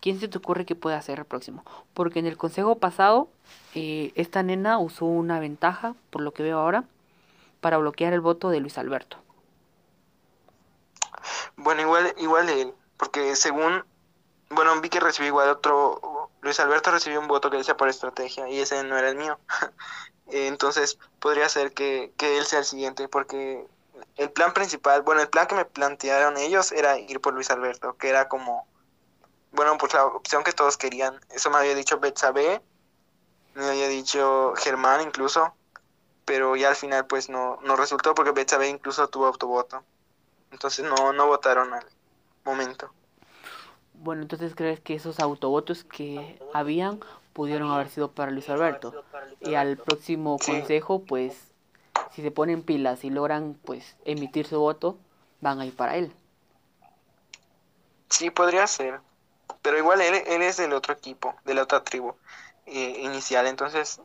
¿quién 0.00 0.20
se 0.20 0.28
te 0.28 0.38
ocurre 0.38 0.64
que 0.64 0.76
pueda 0.76 1.00
ser 1.02 1.18
el 1.18 1.24
próximo? 1.24 1.64
Porque 1.94 2.20
en 2.20 2.26
el 2.26 2.36
consejo 2.36 2.76
pasado, 2.78 3.28
eh, 3.74 4.12
esta 4.14 4.42
nena 4.42 4.78
usó 4.78 5.04
una 5.06 5.40
ventaja, 5.40 5.94
por 6.10 6.22
lo 6.22 6.32
que 6.32 6.44
veo 6.44 6.58
ahora, 6.60 6.84
para 7.60 7.78
bloquear 7.78 8.12
el 8.12 8.20
voto 8.20 8.50
de 8.50 8.60
Luis 8.60 8.78
Alberto. 8.78 9.16
Bueno, 11.56 11.82
igual, 11.82 12.14
igual 12.18 12.48
él, 12.48 12.72
porque 12.96 13.34
según, 13.36 13.84
bueno, 14.50 14.80
vi 14.80 14.88
que 14.90 15.00
recibió 15.00 15.28
igual 15.28 15.48
otro, 15.48 16.00
Luis 16.44 16.60
Alberto 16.60 16.90
recibió 16.90 17.20
un 17.20 17.26
voto 17.26 17.50
que 17.50 17.56
decía 17.56 17.76
por 17.76 17.88
estrategia 17.88 18.48
y 18.50 18.60
ese 18.60 18.84
no 18.84 18.98
era 18.98 19.08
el 19.08 19.16
mío. 19.16 19.38
Eh, 20.28 20.46
Entonces 20.46 20.98
podría 21.20 21.46
ser 21.50 21.74
que, 21.74 22.10
que 22.16 22.38
él 22.38 22.46
sea 22.46 22.60
el 22.60 22.64
siguiente, 22.64 23.08
porque 23.08 23.66
el 24.16 24.30
plan 24.32 24.54
principal, 24.54 25.02
bueno, 25.02 25.20
el 25.20 25.28
plan 25.28 25.46
que 25.46 25.54
me 25.54 25.66
plantearon 25.66 26.38
ellos 26.38 26.72
era 26.72 26.98
ir 26.98 27.20
por 27.20 27.34
Luis 27.34 27.50
Alberto, 27.50 27.98
que 27.98 28.08
era 28.08 28.26
como, 28.26 28.66
bueno, 29.52 29.76
pues 29.76 29.92
la 29.92 30.06
opción 30.06 30.42
que 30.42 30.52
todos 30.52 30.78
querían. 30.78 31.20
Eso 31.28 31.50
me 31.50 31.58
había 31.58 31.74
dicho 31.74 32.00
Betsabe, 32.00 32.62
me 33.54 33.66
había 33.68 33.88
dicho 33.88 34.54
Germán 34.56 35.02
incluso, 35.02 35.54
pero 36.24 36.56
ya 36.56 36.70
al 36.70 36.76
final 36.76 37.06
pues 37.06 37.28
no, 37.28 37.58
no 37.62 37.76
resultó 37.76 38.14
porque 38.14 38.32
Betsabe 38.32 38.68
incluso 38.68 39.06
tuvo 39.08 39.26
autovoto. 39.26 39.84
Entonces 40.52 40.86
no, 40.86 41.12
no 41.12 41.26
votaron 41.26 41.74
al 41.74 41.86
momento. 42.44 42.90
Bueno, 44.04 44.20
entonces 44.20 44.54
crees 44.54 44.80
que 44.80 44.94
esos 44.94 45.18
autovotos 45.18 45.82
que 45.82 46.38
habían 46.52 47.00
pudieron 47.32 47.70
haber 47.70 47.88
sido 47.88 48.10
para 48.10 48.30
Luis 48.30 48.50
Alberto. 48.50 49.02
Y 49.40 49.54
al 49.54 49.78
próximo 49.78 50.36
Sí. 50.38 50.52
consejo, 50.52 51.04
pues, 51.04 51.54
si 52.10 52.20
se 52.20 52.30
ponen 52.30 52.62
pilas 52.62 53.02
y 53.04 53.08
logran, 53.08 53.58
pues, 53.64 53.96
emitir 54.04 54.46
su 54.46 54.60
voto, 54.60 54.98
van 55.40 55.58
a 55.58 55.64
ir 55.64 55.74
para 55.74 55.96
él. 55.96 56.12
Sí, 58.10 58.28
podría 58.28 58.66
ser. 58.66 59.00
Pero 59.62 59.78
igual 59.78 60.02
él, 60.02 60.22
él 60.26 60.42
es 60.42 60.58
del 60.58 60.74
otro 60.74 60.92
equipo, 60.92 61.34
de 61.46 61.54
la 61.54 61.62
otra 61.62 61.82
tribu 61.82 62.14
eh, 62.66 63.00
inicial. 63.00 63.46
Entonces, 63.46 64.02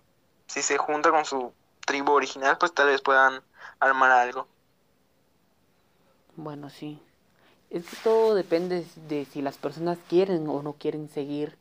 si 0.48 0.62
se 0.62 0.78
junta 0.78 1.12
con 1.12 1.26
su 1.26 1.52
tribu 1.86 2.14
original, 2.14 2.58
pues 2.58 2.74
tal 2.74 2.88
vez 2.88 3.02
puedan 3.02 3.44
armar 3.82 4.12
algo. 4.12 4.48
Bueno, 6.38 6.70
sí. 6.70 7.02
Es 7.70 7.86
que 7.86 7.98
todo 8.04 8.34
depende 8.34 8.84
de 9.08 9.26
si 9.26 9.44
las 9.44 9.58
personas 9.58 10.00
quieren 10.10 10.48
o 10.48 10.64
no 10.64 10.74
quieren 10.74 11.08
seguir 11.08 11.56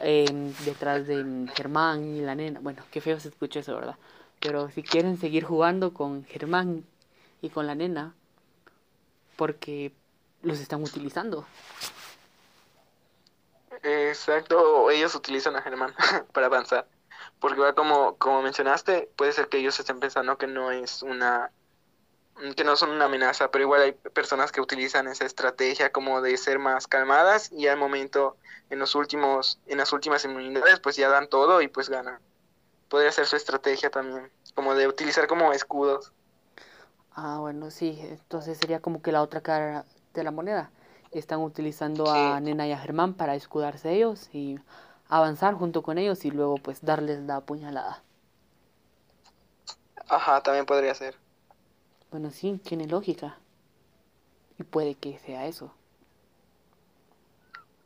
em, 0.00 0.52
detrás 0.64 1.08
de 1.08 1.48
Germán 1.54 2.16
y 2.16 2.20
la 2.20 2.36
nena. 2.36 2.60
Bueno, 2.60 2.84
qué 2.92 3.00
feo 3.00 3.18
se 3.18 3.28
escucha 3.28 3.60
eso, 3.60 3.74
¿verdad? 3.74 3.96
Pero 4.38 4.70
si 4.70 4.84
quieren 4.84 5.18
seguir 5.18 5.44
jugando 5.44 5.92
con 5.92 6.24
Germán 6.24 6.84
y 7.42 7.50
con 7.50 7.66
la 7.66 7.74
nena, 7.74 8.14
porque 9.36 9.92
los 10.42 10.60
están 10.60 10.84
utilizando. 10.84 11.44
Exacto, 13.82 14.90
ellos 14.90 15.14
utilizan 15.16 15.56
a 15.56 15.62
Germán 15.62 15.94
para 16.32 16.46
avanzar. 16.46 16.86
Porque 17.40 17.56
igual 17.56 17.74
como, 17.74 18.16
como 18.16 18.42
mencionaste, 18.42 19.10
puede 19.16 19.32
ser 19.32 19.48
que 19.48 19.58
ellos 19.58 19.78
estén 19.78 19.98
pensando 19.98 20.38
que 20.38 20.46
no 20.46 20.70
es 20.70 21.02
una 21.02 21.50
que 22.56 22.64
no 22.64 22.76
son 22.76 22.90
una 22.90 23.06
amenaza, 23.06 23.50
pero 23.50 23.64
igual 23.64 23.82
hay 23.82 23.92
personas 23.92 24.52
que 24.52 24.60
utilizan 24.60 25.08
esa 25.08 25.24
estrategia 25.24 25.92
como 25.92 26.20
de 26.22 26.36
ser 26.36 26.58
más 26.58 26.86
calmadas 26.86 27.50
y 27.52 27.66
al 27.68 27.78
momento 27.78 28.36
en 28.70 28.78
los 28.78 28.94
últimos 28.94 29.60
en 29.66 29.78
las 29.78 29.92
últimas 29.92 30.24
inmunidades 30.24 30.80
pues 30.80 30.96
ya 30.96 31.08
dan 31.08 31.28
todo 31.28 31.62
y 31.62 31.68
pues 31.68 31.88
ganan. 31.88 32.20
Podría 32.88 33.12
ser 33.12 33.26
su 33.26 33.36
estrategia 33.36 33.90
también, 33.90 34.30
como 34.54 34.74
de 34.74 34.88
utilizar 34.88 35.26
como 35.26 35.52
escudos. 35.52 36.12
Ah, 37.12 37.38
bueno, 37.40 37.70
sí, 37.70 37.98
entonces 38.02 38.58
sería 38.58 38.80
como 38.80 39.02
que 39.02 39.12
la 39.12 39.22
otra 39.22 39.40
cara 39.42 39.84
de 40.14 40.24
la 40.24 40.30
moneda. 40.30 40.70
están 41.10 41.40
utilizando 41.40 42.10
a 42.12 42.38
Nena 42.40 42.66
y 42.68 42.72
a 42.72 42.78
Germán 42.78 43.14
para 43.14 43.34
escudarse 43.34 43.92
ellos 43.92 44.28
y 44.34 44.58
avanzar 45.08 45.54
junto 45.54 45.82
con 45.82 45.98
ellos 45.98 46.24
y 46.24 46.30
luego 46.30 46.62
pues 46.62 46.84
darles 46.84 47.20
la 47.22 47.40
puñalada. 47.42 48.04
Ajá, 50.08 50.42
también 50.42 50.66
podría 50.66 50.94
ser. 50.94 51.16
Bueno, 52.10 52.30
sí, 52.30 52.60
tiene 52.64 52.86
lógica. 52.86 53.38
Y 54.58 54.64
puede 54.64 54.94
que 54.94 55.18
sea 55.18 55.46
eso. 55.46 55.72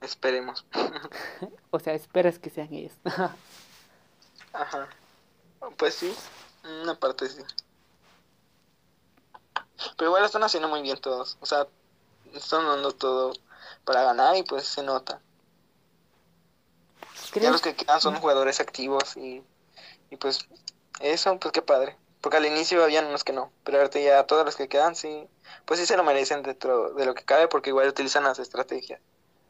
Esperemos. 0.00 0.64
o 1.70 1.78
sea, 1.78 1.94
esperas 1.94 2.38
que 2.38 2.50
sean 2.50 2.72
ellos. 2.72 2.92
Ajá. 4.52 4.88
Pues 5.76 5.94
sí, 5.94 6.14
una 6.82 6.94
parte 6.94 7.28
sí. 7.28 7.42
Pero 9.96 10.10
igual 10.10 10.24
están 10.24 10.42
haciendo 10.42 10.68
muy 10.68 10.82
bien 10.82 10.98
todos. 11.00 11.38
O 11.40 11.46
sea, 11.46 11.66
están 12.34 12.64
dando 12.66 12.92
todo 12.92 13.32
para 13.84 14.02
ganar 14.02 14.36
y 14.36 14.42
pues 14.42 14.66
se 14.66 14.82
nota. 14.82 15.20
Ya 17.34 17.50
los 17.50 17.62
que 17.62 17.74
quedan 17.74 18.00
son 18.00 18.16
jugadores 18.16 18.60
activos 18.60 19.16
y, 19.16 19.42
y 20.10 20.16
pues 20.16 20.40
eso, 21.00 21.38
pues 21.38 21.52
qué 21.52 21.62
padre. 21.62 21.96
Porque 22.22 22.36
al 22.36 22.46
inicio 22.46 22.82
habían 22.82 23.06
unos 23.06 23.24
que 23.24 23.32
no, 23.32 23.50
pero 23.64 23.78
ahorita 23.78 23.98
ya 23.98 24.24
todos 24.26 24.46
los 24.46 24.56
que 24.56 24.68
quedan 24.68 24.94
sí, 24.94 25.26
pues 25.66 25.80
sí 25.80 25.86
se 25.86 25.96
lo 25.96 26.04
merecen 26.04 26.42
dentro 26.42 26.94
de 26.94 27.04
lo 27.04 27.14
que 27.14 27.24
cabe 27.24 27.48
porque 27.48 27.70
igual 27.70 27.88
utilizan 27.88 28.22
las 28.22 28.38
estrategias. 28.38 29.00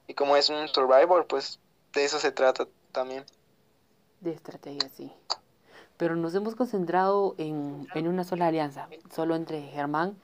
Y 0.08 0.14
como 0.14 0.36
es 0.36 0.48
un 0.48 0.66
survivor, 0.68 1.26
pues 1.26 1.60
de 1.92 2.04
eso 2.04 2.18
se 2.18 2.32
trata 2.32 2.66
también. 2.90 3.24
De 4.20 4.32
estrategia, 4.32 4.88
sí. 4.96 5.12
Pero 5.98 6.16
nos 6.16 6.34
hemos 6.34 6.56
concentrado 6.56 7.34
en, 7.36 7.86
en 7.94 8.08
una 8.08 8.24
sola 8.24 8.46
alianza, 8.46 8.88
solo 9.14 9.36
entre 9.36 9.60
Germán 9.60 10.16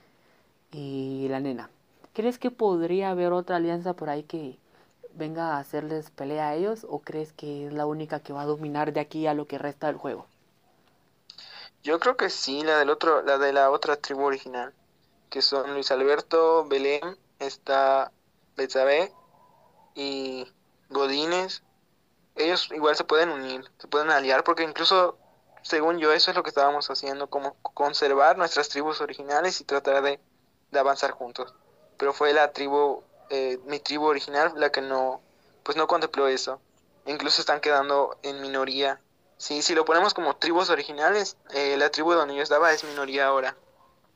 y 0.72 1.26
la 1.28 1.40
nena. 1.40 1.68
¿Crees 2.14 2.38
que 2.38 2.50
podría 2.50 3.10
haber 3.10 3.32
otra 3.32 3.56
alianza 3.56 3.92
por 3.92 4.08
ahí 4.08 4.22
que 4.22 4.58
venga 5.12 5.56
a 5.56 5.58
hacerles 5.58 6.10
pelea 6.10 6.48
a 6.48 6.54
ellos 6.54 6.86
o 6.88 7.00
crees 7.00 7.34
que 7.34 7.66
es 7.66 7.74
la 7.74 7.84
única 7.84 8.20
que 8.20 8.32
va 8.32 8.42
a 8.42 8.46
dominar 8.46 8.94
de 8.94 9.00
aquí 9.00 9.26
a 9.26 9.34
lo 9.34 9.46
que 9.46 9.58
resta 9.58 9.88
del 9.88 9.96
juego? 9.96 10.26
Yo 11.88 11.98
creo 11.98 12.18
que 12.18 12.28
sí, 12.28 12.62
la 12.64 12.78
del 12.78 12.90
otro, 12.90 13.22
la 13.22 13.38
de 13.38 13.50
la 13.50 13.70
otra 13.70 13.96
tribu 13.96 14.24
original, 14.24 14.74
que 15.30 15.40
son 15.40 15.72
Luis 15.72 15.90
Alberto, 15.90 16.66
Belén, 16.68 17.16
está 17.38 18.12
Betsabe 18.58 19.10
y 19.94 20.46
Godínez. 20.90 21.62
Ellos 22.36 22.68
igual 22.72 22.94
se 22.94 23.04
pueden 23.04 23.30
unir, 23.30 23.64
se 23.78 23.88
pueden 23.88 24.10
aliar 24.10 24.44
porque 24.44 24.64
incluso 24.64 25.16
según 25.62 25.96
yo 25.98 26.12
eso 26.12 26.30
es 26.30 26.36
lo 26.36 26.42
que 26.42 26.50
estábamos 26.50 26.90
haciendo, 26.90 27.30
como 27.30 27.54
conservar 27.62 28.36
nuestras 28.36 28.68
tribus 28.68 29.00
originales 29.00 29.58
y 29.62 29.64
tratar 29.64 30.02
de, 30.02 30.20
de 30.70 30.78
avanzar 30.78 31.12
juntos. 31.12 31.54
Pero 31.96 32.12
fue 32.12 32.34
la 32.34 32.52
tribu, 32.52 33.02
eh, 33.30 33.58
mi 33.64 33.80
tribu 33.80 34.04
original 34.04 34.52
la 34.56 34.70
que 34.70 34.82
no, 34.82 35.22
pues 35.62 35.78
no 35.78 35.86
contempló 35.86 36.28
eso. 36.28 36.60
Incluso 37.06 37.40
están 37.40 37.62
quedando 37.62 38.18
en 38.22 38.42
minoría 38.42 39.00
Sí, 39.38 39.62
si 39.62 39.74
lo 39.74 39.84
ponemos 39.84 40.14
como 40.14 40.34
tribus 40.36 40.68
originales, 40.68 41.36
eh, 41.54 41.76
la 41.78 41.90
tribu 41.90 42.12
donde 42.12 42.34
yo 42.34 42.42
estaba 42.42 42.72
es 42.72 42.82
minoría 42.82 43.28
ahora. 43.28 43.56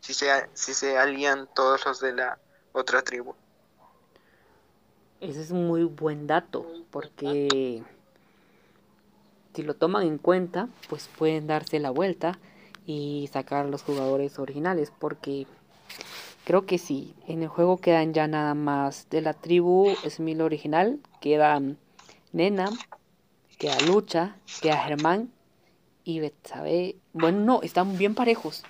Si 0.01 0.15
se, 0.15 0.29
si 0.53 0.75
se 0.75 0.99
alían 0.99 1.49
todos 1.55 1.87
los 1.87 2.01
de 2.01 2.13
la 2.13 2.39
otra 2.73 3.03
tribu. 3.03 3.35
Ese 5.21 5.41
es 5.41 5.53
un 5.53 5.69
muy 5.69 5.85
buen 5.85 6.27
dato, 6.27 6.67
porque 6.91 7.85
si 9.55 9.63
lo 9.63 9.75
toman 9.75 10.03
en 10.03 10.19
cuenta, 10.19 10.69
pues 10.89 11.09
pueden 11.17 11.47
darse 11.47 11.79
la 11.79 11.91
vuelta 11.91 12.41
y 12.85 13.31
sacar 13.33 13.67
los 13.67 13.85
jugadores 13.85 14.41
originales, 14.41 14.93
porque 14.99 15.47
creo 16.45 16.67
que 16.67 16.79
sí, 16.79 17.15
en 17.29 17.45
el 17.45 17.49
juego 17.49 17.77
quedan 17.77 18.13
ya 18.13 18.27
nada 18.27 18.55
más 18.55 19.09
de 19.11 19.21
la 19.21 19.35
tribu 19.35 19.95
Smil 20.09 20.41
original, 20.41 20.99
quedan 21.21 21.79
Nena, 22.33 22.71
queda 23.63 23.79
Lucha, 23.83 24.37
queda 24.61 24.77
Germán 24.77 25.33
y 26.03 26.19
Betsabe. 26.19 26.97
Bueno, 27.13 27.39
no, 27.39 27.63
están 27.63 27.97
bien 27.97 28.17
parejos. 28.17 28.65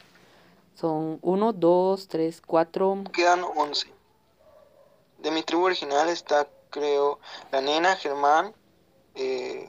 Son 0.75 1.19
1, 1.23 1.53
2, 1.55 2.09
3, 2.09 2.43
4. 2.47 3.05
Quedan 3.11 3.43
11. 3.43 3.91
De 5.21 5.31
mi 5.31 5.43
tribu 5.45 5.65
original 5.65 6.11
está, 6.11 6.47
creo, 6.69 7.21
la 7.51 7.63
nena, 7.63 7.97
Germán. 7.97 8.55
Eh, 9.15 9.67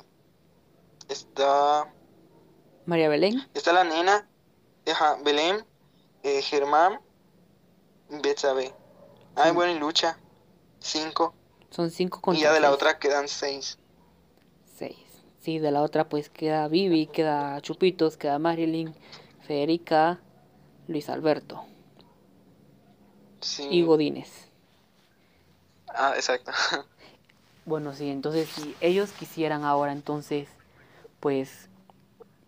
está. 1.07 1.89
María 2.86 3.07
Belén. 3.07 3.47
Está 3.53 3.71
la 3.71 3.86
nena, 3.86 4.27
ajá, 4.91 5.19
Belén, 5.23 5.65
eh, 6.23 6.41
Germán, 6.41 6.99
Betsabe. 8.09 8.73
Ah, 9.38 9.53
bueno, 9.53 9.71
y 9.71 9.79
Lucha. 9.79 10.19
5. 10.79 11.33
Son 11.69 11.89
5 11.89 12.19
con 12.19 12.36
Y 12.36 12.41
ya 12.41 12.51
de 12.51 12.59
la 12.59 12.71
otra 12.71 12.99
quedan 12.99 13.29
6. 13.29 13.77
Sí, 15.43 15.60
de 15.60 15.71
la 15.71 15.82
otra 15.82 16.08
pues 16.08 16.29
queda 16.29 16.69
Vivi, 16.69 17.06
queda 17.06 17.60
Chupitos, 17.60 18.15
queda 18.15 18.39
Marilyn, 18.39 18.95
Federica, 19.45 20.21
Luis 20.88 21.10
Alberto. 21.10 21.65
Y 23.69 23.84
Godínez. 23.84 24.29
Ah, 25.89 26.13
exacto. 26.15 26.51
Bueno, 27.65 27.93
sí, 27.93 28.10
entonces 28.10 28.49
si 28.49 28.75
ellos 28.82 29.13
quisieran 29.13 29.63
ahora 29.63 29.93
entonces 29.93 30.49
pues 31.21 31.69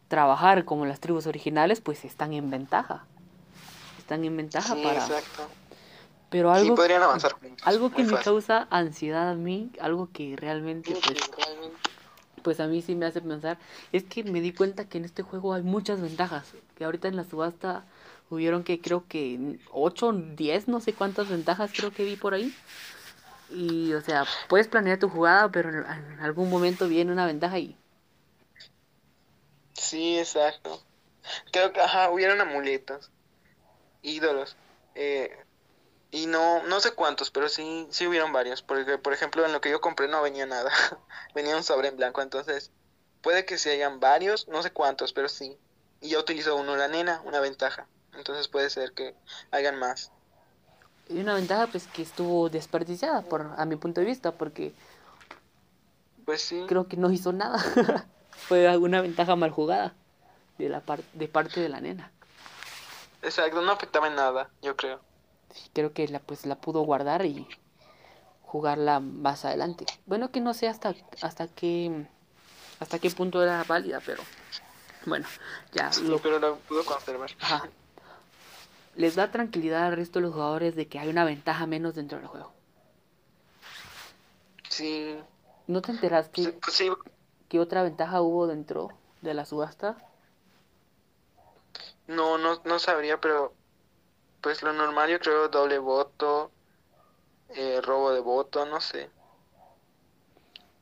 trabajar 0.09 0.65
como 0.65 0.85
las 0.85 0.99
tribus 0.99 1.25
originales, 1.25 1.79
pues 1.79 2.03
están 2.03 2.33
en 2.33 2.49
ventaja. 2.49 3.05
Están 3.97 4.25
en 4.25 4.35
ventaja 4.35 4.75
sí, 4.75 4.83
para... 4.83 4.99
Exacto. 4.99 5.47
Pero 6.29 6.51
algo, 6.51 6.71
sí, 6.71 6.75
podrían 6.75 7.01
avanzar 7.01 7.31
juntos. 7.31 7.65
algo 7.65 7.91
que 7.91 8.03
me 8.03 8.17
causa 8.17 8.67
ansiedad 8.69 9.29
a 9.29 9.35
mí, 9.35 9.71
algo 9.79 10.09
que 10.11 10.35
realmente, 10.35 10.93
pues, 11.01 11.31
pues 12.45 12.59
a 12.59 12.67
mí 12.67 12.83
sí 12.83 12.93
me 12.93 13.07
hace 13.07 13.21
pensar, 13.21 13.57
es 13.91 14.03
que 14.03 14.23
me 14.23 14.39
di 14.39 14.53
cuenta 14.53 14.87
que 14.87 14.99
en 14.99 15.05
este 15.05 15.23
juego 15.23 15.55
hay 15.55 15.63
muchas 15.63 15.99
ventajas, 15.99 16.53
que 16.77 16.85
ahorita 16.85 17.07
en 17.07 17.15
la 17.15 17.23
subasta 17.23 17.85
hubieron 18.29 18.63
que 18.63 18.79
creo 18.79 19.07
que 19.07 19.57
8, 19.71 20.11
10, 20.13 20.67
no 20.67 20.79
sé 20.79 20.93
cuántas 20.93 21.27
ventajas 21.27 21.71
creo 21.75 21.91
que 21.91 22.05
vi 22.05 22.15
por 22.15 22.35
ahí. 22.35 22.53
Y 23.49 23.93
o 23.93 24.01
sea, 24.01 24.25
puedes 24.47 24.67
planear 24.67 24.99
tu 24.99 25.09
jugada, 25.09 25.49
pero 25.49 25.69
en 25.69 26.19
algún 26.19 26.51
momento 26.51 26.87
viene 26.87 27.11
una 27.11 27.25
ventaja 27.25 27.57
y... 27.57 27.75
Sí, 29.73 30.19
exacto. 30.19 30.83
Creo 31.51 31.73
que, 31.73 31.81
ajá, 31.81 32.11
hubieron 32.11 32.39
amuletos, 32.41 33.09
ídolos. 34.03 34.55
Eh, 34.93 35.35
y 36.15 36.27
no, 36.27 36.63
no 36.63 36.79
sé 36.79 36.93
cuántos, 36.93 37.29
pero 37.29 37.49
sí, 37.49 37.87
sí 37.91 38.07
hubieron 38.07 38.31
varios. 38.31 38.61
Porque, 38.61 38.97
por 38.97 39.11
ejemplo, 39.11 39.45
en 39.45 39.51
lo 39.51 39.59
que 39.59 39.69
yo 39.69 39.81
compré 39.81 40.07
no 40.07 40.21
venía 40.21 40.45
nada. 40.45 40.71
venía 41.35 41.57
un 41.57 41.63
sobre 41.63 41.89
en 41.89 41.97
blanco. 41.97 42.21
Entonces, 42.21 42.71
puede 43.21 43.43
que 43.43 43.57
se 43.57 43.71
hayan 43.71 43.99
varios, 43.99 44.47
no 44.47 44.63
sé 44.63 44.71
cuántos, 44.71 45.11
pero 45.11 45.27
sí. 45.27 45.57
Y 45.99 46.11
ya 46.11 46.19
utilizó 46.19 46.55
uno 46.55 46.77
la 46.77 46.87
nena, 46.87 47.21
una 47.25 47.41
ventaja. 47.41 47.89
Entonces 48.13 48.47
puede 48.47 48.69
ser 48.69 48.93
que 48.93 49.13
hayan 49.51 49.77
más. 49.77 50.13
Y 51.09 51.19
una 51.19 51.33
ventaja, 51.33 51.67
pues, 51.67 51.85
que 51.87 52.03
estuvo 52.03 52.47
desperdiciada, 52.47 53.21
por, 53.21 53.51
a 53.57 53.65
mi 53.65 53.75
punto 53.75 53.99
de 53.99 54.07
vista, 54.07 54.31
porque. 54.31 54.71
Pues 56.23 56.41
sí. 56.41 56.63
Creo 56.65 56.87
que 56.87 56.95
no 56.95 57.11
hizo 57.11 57.33
nada. 57.33 57.59
Fue 58.47 58.69
alguna 58.69 59.01
ventaja 59.01 59.35
mal 59.35 59.51
jugada 59.51 59.93
de, 60.59 60.69
la 60.69 60.81
de 61.11 61.27
parte 61.27 61.59
de 61.59 61.67
la 61.67 61.81
nena. 61.81 62.09
Exacto, 63.21 63.61
no 63.61 63.73
afectaba 63.73 64.07
en 64.07 64.15
nada, 64.15 64.49
yo 64.61 64.77
creo 64.77 65.01
creo 65.73 65.93
que 65.93 66.07
la 66.07 66.19
pues 66.19 66.45
la 66.45 66.55
pudo 66.55 66.81
guardar 66.81 67.25
y 67.25 67.47
jugarla 68.41 68.99
más 68.99 69.45
adelante. 69.45 69.85
Bueno 70.05 70.31
que 70.31 70.41
no 70.41 70.53
sé 70.53 70.67
hasta 70.67 70.95
hasta 71.21 71.47
qué 71.47 72.07
hasta 72.79 72.99
qué 72.99 73.09
punto 73.11 73.41
era 73.41 73.63
válida, 73.63 74.01
pero 74.05 74.23
bueno, 75.05 75.27
ya 75.71 75.91
lo 76.03 76.19
pero 76.19 76.39
la 76.39 76.53
pudo 76.55 76.83
conservar. 76.85 77.31
Les 78.95 79.15
da 79.15 79.31
tranquilidad 79.31 79.87
al 79.87 79.95
resto 79.95 80.19
de 80.19 80.23
los 80.23 80.33
jugadores 80.33 80.75
de 80.75 80.87
que 80.87 80.99
hay 80.99 81.09
una 81.09 81.25
ventaja 81.25 81.67
menos 81.67 81.95
dentro 81.95 82.17
del 82.17 82.27
juego. 82.27 82.53
Sí. 84.69 85.17
¿No 85.67 85.81
te 85.81 85.91
enteraste 85.91 86.53
pues 86.53 86.83
qué 87.49 87.59
otra 87.59 87.83
ventaja 87.83 88.21
hubo 88.21 88.47
dentro 88.47 88.89
de 89.21 89.33
la 89.33 89.45
subasta? 89.45 89.97
No, 92.07 92.37
no, 92.37 92.61
no 92.65 92.79
sabría, 92.79 93.19
pero 93.19 93.53
pues 94.45 94.61
lo 94.61 94.73
normal 94.73 95.09
yo 95.09 95.19
creo 95.19 95.47
doble 95.49 95.79
voto, 95.79 96.51
eh, 97.49 97.81
robo 97.81 98.11
de 98.11 98.19
voto, 98.19 98.63
no 98.67 98.79
sé. 98.79 99.09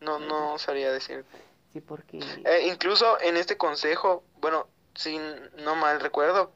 No, 0.02 0.20
no 0.20 0.60
sabría 0.60 0.92
decir. 0.92 1.24
Sí, 1.72 1.80
porque... 1.80 2.20
Eh, 2.44 2.68
incluso 2.68 3.18
en 3.22 3.38
este 3.38 3.56
consejo, 3.56 4.22
bueno, 4.42 4.68
si 4.96 5.18
no 5.64 5.78
mal 5.78 6.02
recuerdo, 6.02 6.52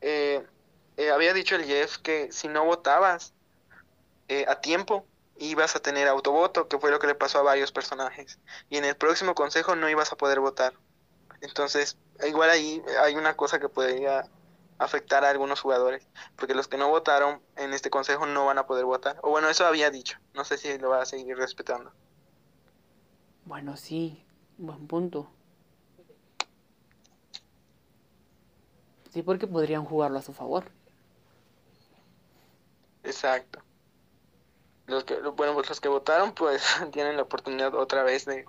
eh, 0.00 0.44
había 1.14 1.32
dicho 1.34 1.54
el 1.54 1.66
Jeff 1.66 1.98
que 1.98 2.32
si 2.32 2.48
no 2.48 2.64
votabas 2.64 3.32
a 4.48 4.56
tiempo, 4.56 5.06
ibas 5.38 5.76
a 5.76 5.80
tener 5.80 6.08
autovoto, 6.08 6.66
que 6.66 6.80
fue 6.80 6.90
lo 6.90 6.98
que 6.98 7.06
le 7.06 7.14
pasó 7.14 7.38
a 7.38 7.42
varios 7.42 7.70
personajes. 7.70 8.40
Y 8.70 8.76
en 8.76 8.84
el 8.84 8.96
próximo 8.96 9.36
consejo 9.36 9.76
no 9.76 9.88
ibas 9.88 10.12
a 10.12 10.16
poder 10.16 10.40
votar. 10.40 10.72
Entonces, 11.42 11.96
igual 12.26 12.50
ahí 12.50 12.82
hay 13.04 13.14
una 13.14 13.36
cosa 13.36 13.60
que 13.60 13.68
podría 13.68 14.28
afectar 14.80 15.26
a 15.26 15.28
algunos 15.28 15.60
jugadores, 15.60 16.08
porque 16.36 16.54
los 16.54 16.66
que 16.66 16.78
no 16.78 16.88
votaron 16.88 17.42
en 17.56 17.74
este 17.74 17.90
consejo 17.90 18.24
no 18.24 18.46
van 18.46 18.56
a 18.56 18.66
poder 18.66 18.86
votar. 18.86 19.20
O 19.22 19.28
bueno, 19.28 19.50
eso 19.50 19.66
había 19.66 19.90
dicho. 19.90 20.18
No 20.34 20.42
sé 20.42 20.56
si 20.56 20.78
lo 20.78 20.88
va 20.88 21.02
a 21.02 21.06
seguir 21.06 21.36
respetando. 21.36 21.92
Bueno, 23.44 23.76
sí, 23.76 24.24
buen 24.56 24.86
punto. 24.86 25.30
Sí, 29.10 29.22
porque 29.22 29.46
podrían 29.46 29.84
jugarlo 29.84 30.18
a 30.18 30.22
su 30.22 30.32
favor. 30.32 30.64
Exacto. 33.04 33.60
Los 34.86 35.04
que, 35.04 35.20
bueno, 35.20 35.52
pues 35.52 35.68
los 35.68 35.80
que 35.80 35.88
votaron, 35.88 36.32
pues 36.32 36.64
tienen 36.92 37.16
la 37.16 37.22
oportunidad 37.22 37.74
otra 37.74 38.02
vez 38.02 38.24
de, 38.24 38.46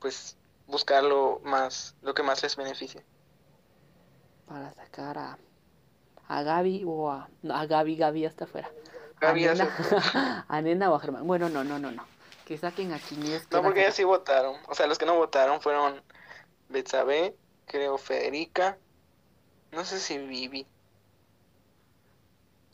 pues, 0.00 0.36
buscar 0.66 1.04
lo 1.04 1.40
más, 1.44 1.94
lo 2.02 2.12
que 2.12 2.24
más 2.24 2.42
les 2.42 2.56
beneficie. 2.56 3.04
Para 4.46 4.74
sacar 4.74 5.16
a, 5.16 5.38
a 6.30 6.42
Gaby 6.42 6.84
o 6.86 7.10
a, 7.10 7.28
no, 7.42 7.54
a 7.56 7.66
Gaby, 7.66 7.96
Gaby 7.96 8.24
hasta 8.24 8.44
afuera. 8.44 8.70
Gaby 9.20 9.46
a, 9.46 9.52
hace- 9.52 9.64
Nena, 9.64 10.44
a 10.48 10.62
Nena 10.62 10.90
o 10.90 10.94
a 10.94 11.00
Germán. 11.00 11.26
Bueno, 11.26 11.48
no, 11.48 11.64
no, 11.64 11.78
no, 11.78 11.90
no. 11.90 12.04
Que 12.46 12.56
saquen 12.56 12.92
a 12.92 12.98
Quiñez. 13.00 13.48
No, 13.50 13.62
porque 13.62 13.80
sacar- 13.80 13.92
sí 13.92 14.04
votaron. 14.04 14.56
O 14.68 14.74
sea, 14.74 14.86
los 14.86 14.96
que 14.98 15.06
no 15.06 15.16
votaron 15.16 15.60
fueron 15.60 16.00
Betsabe, 16.68 17.34
creo 17.66 17.98
Federica, 17.98 18.78
no 19.72 19.84
sé 19.84 19.98
si 19.98 20.18
Vivi. 20.18 20.66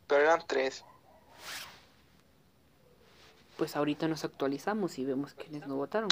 Pero 0.06 0.22
eran 0.22 0.42
tres. 0.46 0.84
Pues 3.56 3.74
ahorita 3.74 4.06
nos 4.06 4.22
actualizamos 4.24 4.98
y 4.98 5.04
vemos 5.06 5.32
quiénes 5.32 5.66
no 5.66 5.76
votaron. 5.76 6.08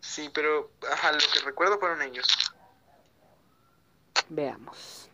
Sí, 0.00 0.30
pero 0.32 0.70
ajá, 0.90 1.12
lo 1.12 1.18
que 1.18 1.40
recuerdo 1.44 1.78
fueron 1.78 2.00
ellos. 2.02 2.26
Veamos. 4.34 5.10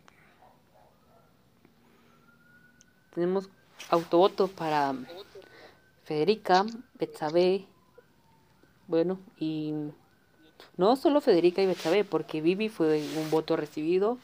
Tenemos 3.13 3.51
autovoto 3.91 4.47
para 4.47 4.95
Federica, 6.05 6.65
Betsabe, 6.95 7.67
bueno, 8.87 9.19
y 9.37 9.75
no 10.77 10.95
solo 10.95 11.21
Federica 11.21 11.61
y 11.61 11.67
Betsabe, 11.67 12.05
porque 12.05 12.41
Vivi 12.41 12.69
fue 12.69 13.03
un 13.17 13.29
voto 13.29 13.57
recibido 13.57 14.19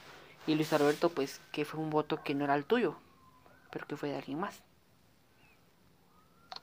y 0.47 0.55
Luis 0.55 0.73
Alberto, 0.73 1.09
pues, 1.09 1.41
que 1.51 1.65
fue 1.65 1.81
un 1.81 1.91
voto 1.91 2.23
que 2.23 2.35
no 2.35 2.45
era 2.45 2.55
el 2.55 2.65
tuyo, 2.65 2.95
pero 3.73 3.89
que 3.89 3.97
fue 3.97 4.11
de 4.11 4.17
alguien 4.17 4.39
más. 4.39 4.63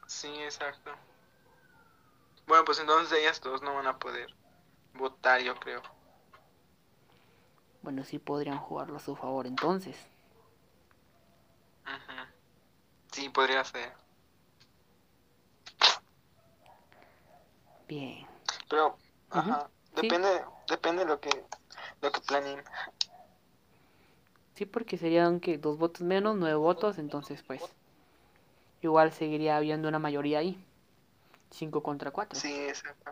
Sí, 0.08 0.30
exacto. 0.40 0.92
Bueno, 2.48 2.64
pues 2.64 2.80
entonces 2.80 3.20
ellas 3.20 3.42
dos 3.42 3.62
no 3.62 3.76
van 3.76 3.88
a 3.88 4.00
poder 4.00 4.34
votar, 4.94 5.42
yo 5.42 5.54
creo. 5.56 5.82
Bueno, 7.82 8.04
sí 8.04 8.20
podrían 8.20 8.58
jugarlo 8.58 8.98
a 8.98 9.00
su 9.00 9.16
favor 9.16 9.48
entonces. 9.48 9.98
Ujú. 11.86 12.28
Sí, 13.12 13.30
podría 13.30 13.64
ser. 13.64 13.94
Bien. 17.88 18.26
Pero, 18.70 18.98
ajá, 19.30 19.70
sí. 19.84 20.02
depende, 20.02 20.46
depende 20.70 21.06
lo 21.06 21.20
que, 21.20 21.30
lo 22.02 22.12
que 22.12 22.22
planeen. 22.22 22.64
Sí, 24.56 24.66
porque 24.66 24.98
serían 24.98 25.40
que 25.40 25.58
dos 25.58 25.78
votos 25.78 26.02
menos, 26.02 26.38
nueve 26.38 26.56
votos, 26.56 27.00
entonces 27.00 27.42
pues 27.44 27.62
igual 28.82 29.12
seguiría 29.12 29.58
habiendo 29.58 29.90
una 29.90 30.00
mayoría 30.00 30.40
ahí. 30.40 30.64
Cinco 31.50 31.84
contra 31.84 32.12
cuatro. 32.12 32.40
Sí, 32.40 32.54
exacto. 32.54 33.12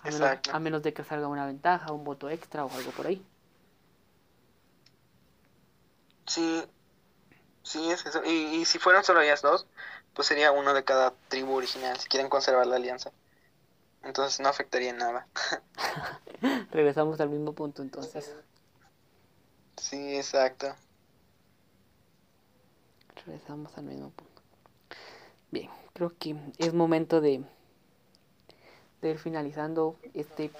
a, 0.00 0.04
menos, 0.06 0.20
exacto. 0.20 0.50
a 0.52 0.58
menos 0.58 0.82
de 0.82 0.92
que 0.92 1.04
salga 1.04 1.28
una 1.28 1.46
ventaja, 1.46 1.92
un 1.92 2.04
voto 2.04 2.28
extra 2.28 2.64
o 2.64 2.70
algo 2.72 2.90
por 2.92 3.06
ahí. 3.06 3.24
Sí, 6.32 6.64
sí, 7.62 7.90
es 7.90 8.06
eso. 8.06 8.24
Y, 8.24 8.30
y 8.30 8.64
si 8.64 8.78
fueran 8.78 9.04
solo 9.04 9.20
ellas 9.20 9.42
dos, 9.42 9.66
pues 10.14 10.26
sería 10.26 10.50
uno 10.50 10.72
de 10.72 10.82
cada 10.82 11.12
tribu 11.28 11.54
original, 11.56 11.98
si 11.98 12.08
quieren 12.08 12.30
conservar 12.30 12.66
la 12.66 12.76
alianza. 12.76 13.12
Entonces 14.02 14.40
no 14.40 14.48
afectaría 14.48 14.94
nada. 14.94 15.26
Regresamos 16.70 17.20
al 17.20 17.28
mismo 17.28 17.52
punto 17.52 17.82
entonces. 17.82 18.34
Sí, 19.76 20.16
exacto. 20.16 20.74
Regresamos 23.26 23.76
al 23.76 23.84
mismo 23.84 24.08
punto. 24.08 24.40
Bien, 25.50 25.68
creo 25.92 26.16
que 26.18 26.34
es 26.56 26.72
momento 26.72 27.20
de, 27.20 27.44
de 29.02 29.10
ir 29.10 29.18
finalizando 29.18 29.96
este 30.14 30.50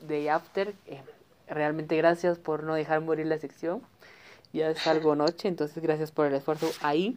Day 0.00 0.26
After. 0.26 0.74
Eh, 0.86 1.04
realmente 1.46 1.96
gracias 1.96 2.40
por 2.40 2.64
no 2.64 2.74
dejar 2.74 3.00
morir 3.00 3.26
la 3.26 3.38
sección. 3.38 3.80
Ya 4.52 4.70
es 4.70 4.86
algo 4.86 5.14
noche, 5.14 5.48
entonces 5.48 5.82
gracias 5.82 6.10
por 6.10 6.26
el 6.26 6.34
esfuerzo 6.34 6.70
ahí. 6.82 7.16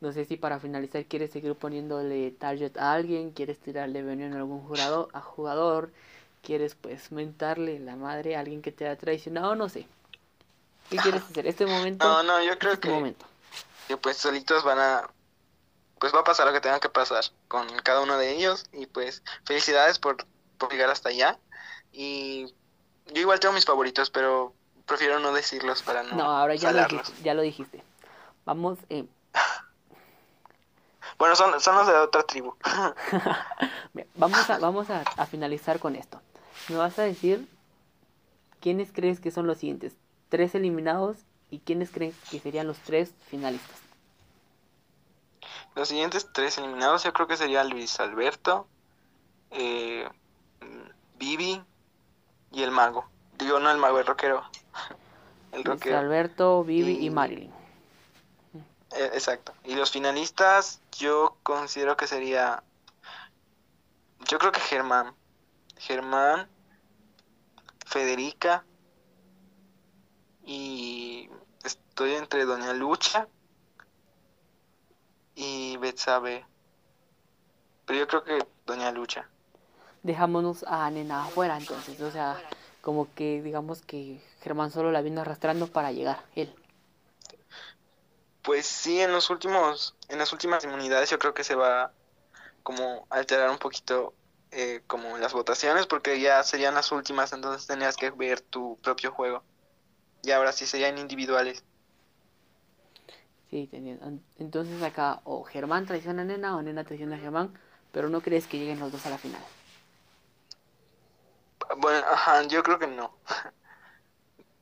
No 0.00 0.12
sé 0.12 0.24
si 0.26 0.36
para 0.36 0.60
finalizar 0.60 1.04
quieres 1.06 1.30
seguir 1.30 1.54
poniéndole 1.54 2.30
target 2.32 2.76
a 2.76 2.92
alguien, 2.92 3.30
quieres 3.30 3.58
tirarle 3.58 4.02
veneno 4.02 4.36
a 4.36 4.38
algún 4.40 4.60
jugador, 4.66 5.08
a 5.14 5.20
jugador, 5.20 5.90
quieres 6.42 6.74
pues 6.74 7.10
mentarle 7.10 7.78
la 7.78 7.96
madre 7.96 8.36
a 8.36 8.40
alguien 8.40 8.60
que 8.60 8.70
te 8.72 8.86
ha 8.86 8.96
traicionado, 8.98 9.54
no 9.54 9.68
sé. 9.68 9.86
¿Qué 10.90 10.96
quieres 10.98 11.22
hacer? 11.22 11.46
Este 11.46 11.64
momento 11.64 12.06
No, 12.06 12.22
no, 12.22 12.42
yo 12.44 12.58
creo 12.58 12.72
es 12.74 12.80
tu 12.80 12.88
que, 12.88 12.94
momento. 12.94 13.24
que 13.88 13.96
pues 13.96 14.18
solitos 14.18 14.62
van 14.64 14.78
a... 14.78 15.08
Pues 15.98 16.14
va 16.14 16.20
a 16.20 16.24
pasar 16.24 16.46
lo 16.46 16.52
que 16.52 16.60
tenga 16.60 16.80
que 16.80 16.90
pasar 16.90 17.24
con 17.48 17.66
cada 17.82 18.02
uno 18.02 18.18
de 18.18 18.32
ellos. 18.36 18.66
Y 18.74 18.84
pues 18.86 19.22
felicidades 19.46 19.98
por, 19.98 20.26
por 20.58 20.70
llegar 20.70 20.90
hasta 20.90 21.08
allá. 21.08 21.38
Y 21.92 22.52
yo 23.06 23.22
igual 23.22 23.40
tengo 23.40 23.54
mis 23.54 23.64
favoritos, 23.64 24.10
pero 24.10 24.52
prefiero 24.86 25.18
no 25.18 25.32
decirlos 25.32 25.82
para 25.82 26.02
no, 26.02 26.16
No, 26.16 26.24
ahora 26.24 26.54
ya 26.54 26.72
lo, 26.72 26.84
dijiste, 26.86 27.22
ya 27.22 27.34
lo 27.34 27.42
dijiste. 27.42 27.82
Vamos, 28.44 28.78
eh, 28.90 29.06
Bueno, 31.18 31.36
son, 31.36 31.60
son 31.60 31.76
los 31.76 31.86
de 31.86 31.94
otra 31.94 32.22
tribu. 32.24 32.54
Bien, 33.92 34.08
Vamos, 34.16 34.50
a, 34.50 34.58
vamos 34.58 34.90
a, 34.90 35.02
a 35.16 35.26
finalizar 35.26 35.78
con 35.78 35.94
esto. 35.96 36.20
Me 36.68 36.76
vas 36.76 36.98
a 36.98 37.02
decir 37.02 37.46
quiénes 38.60 38.90
crees 38.92 39.20
que 39.20 39.30
son 39.30 39.46
los 39.46 39.58
siguientes. 39.58 39.94
Tres 40.28 40.54
eliminados 40.54 41.18
y 41.50 41.60
quiénes 41.60 41.90
crees 41.90 42.16
que 42.30 42.40
serían 42.40 42.66
los 42.66 42.78
tres 42.78 43.14
finalistas. 43.28 43.78
Los 45.74 45.88
siguientes 45.88 46.28
tres 46.32 46.58
eliminados 46.58 47.04
yo 47.04 47.12
creo 47.12 47.26
que 47.26 47.36
sería 47.36 47.64
Luis 47.64 47.98
Alberto, 48.00 48.66
eh, 49.50 50.08
Vivi 51.18 51.62
y 52.52 52.62
el 52.62 52.70
mago. 52.70 53.06
Digo, 53.38 53.58
no 53.58 53.70
el 53.70 53.78
mago, 53.78 53.98
el 53.98 54.06
rockero. 54.06 54.44
El 55.54 55.64
rockero. 55.64 55.98
Alberto, 55.98 56.64
Vivi 56.64 56.92
y 56.98 57.06
Y- 57.06 57.10
Marilyn. 57.10 57.52
Eh, 58.96 59.10
exacto. 59.12 59.52
Y 59.64 59.74
los 59.74 59.90
finalistas 59.90 60.80
yo 60.98 61.36
considero 61.42 61.96
que 61.96 62.06
sería... 62.06 62.62
Yo 64.28 64.38
creo 64.38 64.52
que 64.52 64.60
Germán. 64.60 65.14
Germán, 65.76 66.48
Federica 67.86 68.64
y 70.44 71.28
estoy 71.64 72.14
entre 72.14 72.44
Doña 72.44 72.72
Lucha 72.72 73.28
y 75.34 75.76
Betsabe. 75.78 76.44
Pero 77.86 77.98
yo 77.98 78.06
creo 78.08 78.24
que 78.24 78.46
Doña 78.66 78.92
Lucha. 78.92 79.28
Dejámonos 80.02 80.64
a 80.64 80.90
Nena 80.90 81.24
afuera 81.24 81.56
entonces. 81.56 82.00
O 82.00 82.10
sea, 82.10 82.40
como 82.84 83.08
que 83.14 83.40
digamos 83.40 83.80
que 83.80 84.20
Germán 84.42 84.70
solo 84.70 84.92
la 84.92 85.00
vino 85.00 85.22
arrastrando 85.22 85.66
para 85.68 85.90
llegar. 85.90 86.22
Él. 86.36 86.54
Pues 88.42 88.66
sí, 88.66 89.00
en 89.00 89.10
los 89.10 89.30
últimos, 89.30 89.94
en 90.10 90.18
las 90.18 90.34
últimas 90.34 90.62
inmunidades 90.64 91.08
yo 91.08 91.18
creo 91.18 91.32
que 91.32 91.44
se 91.44 91.54
va 91.54 91.92
como 92.62 93.06
alterar 93.08 93.48
un 93.48 93.56
poquito 93.56 94.12
eh, 94.50 94.82
como 94.86 95.16
las 95.16 95.32
votaciones 95.32 95.86
porque 95.86 96.20
ya 96.20 96.42
serían 96.42 96.74
las 96.74 96.92
últimas, 96.92 97.32
entonces 97.32 97.66
tenías 97.66 97.96
que 97.96 98.10
ver 98.10 98.42
tu 98.42 98.76
propio 98.82 99.10
juego. 99.12 99.42
Y 100.22 100.32
ahora 100.32 100.52
sí 100.52 100.66
serían 100.66 100.98
individuales. 100.98 101.64
Sí, 103.48 103.70
entonces 104.38 104.82
acá 104.82 105.20
o 105.24 105.42
Germán 105.44 105.86
traiciona 105.86 106.20
a 106.20 106.24
Nena 106.26 106.56
o 106.56 106.60
Nena 106.60 106.84
traiciona 106.84 107.16
a 107.16 107.18
Germán. 107.18 107.58
Pero 107.92 108.10
no 108.10 108.20
crees 108.20 108.46
que 108.46 108.58
lleguen 108.58 108.80
los 108.80 108.92
dos 108.92 109.06
a 109.06 109.10
la 109.10 109.18
final. 109.18 109.40
Bueno, 111.78 112.06
ajá, 112.06 112.42
yo 112.44 112.62
creo 112.62 112.78
que 112.78 112.86
no. 112.86 113.14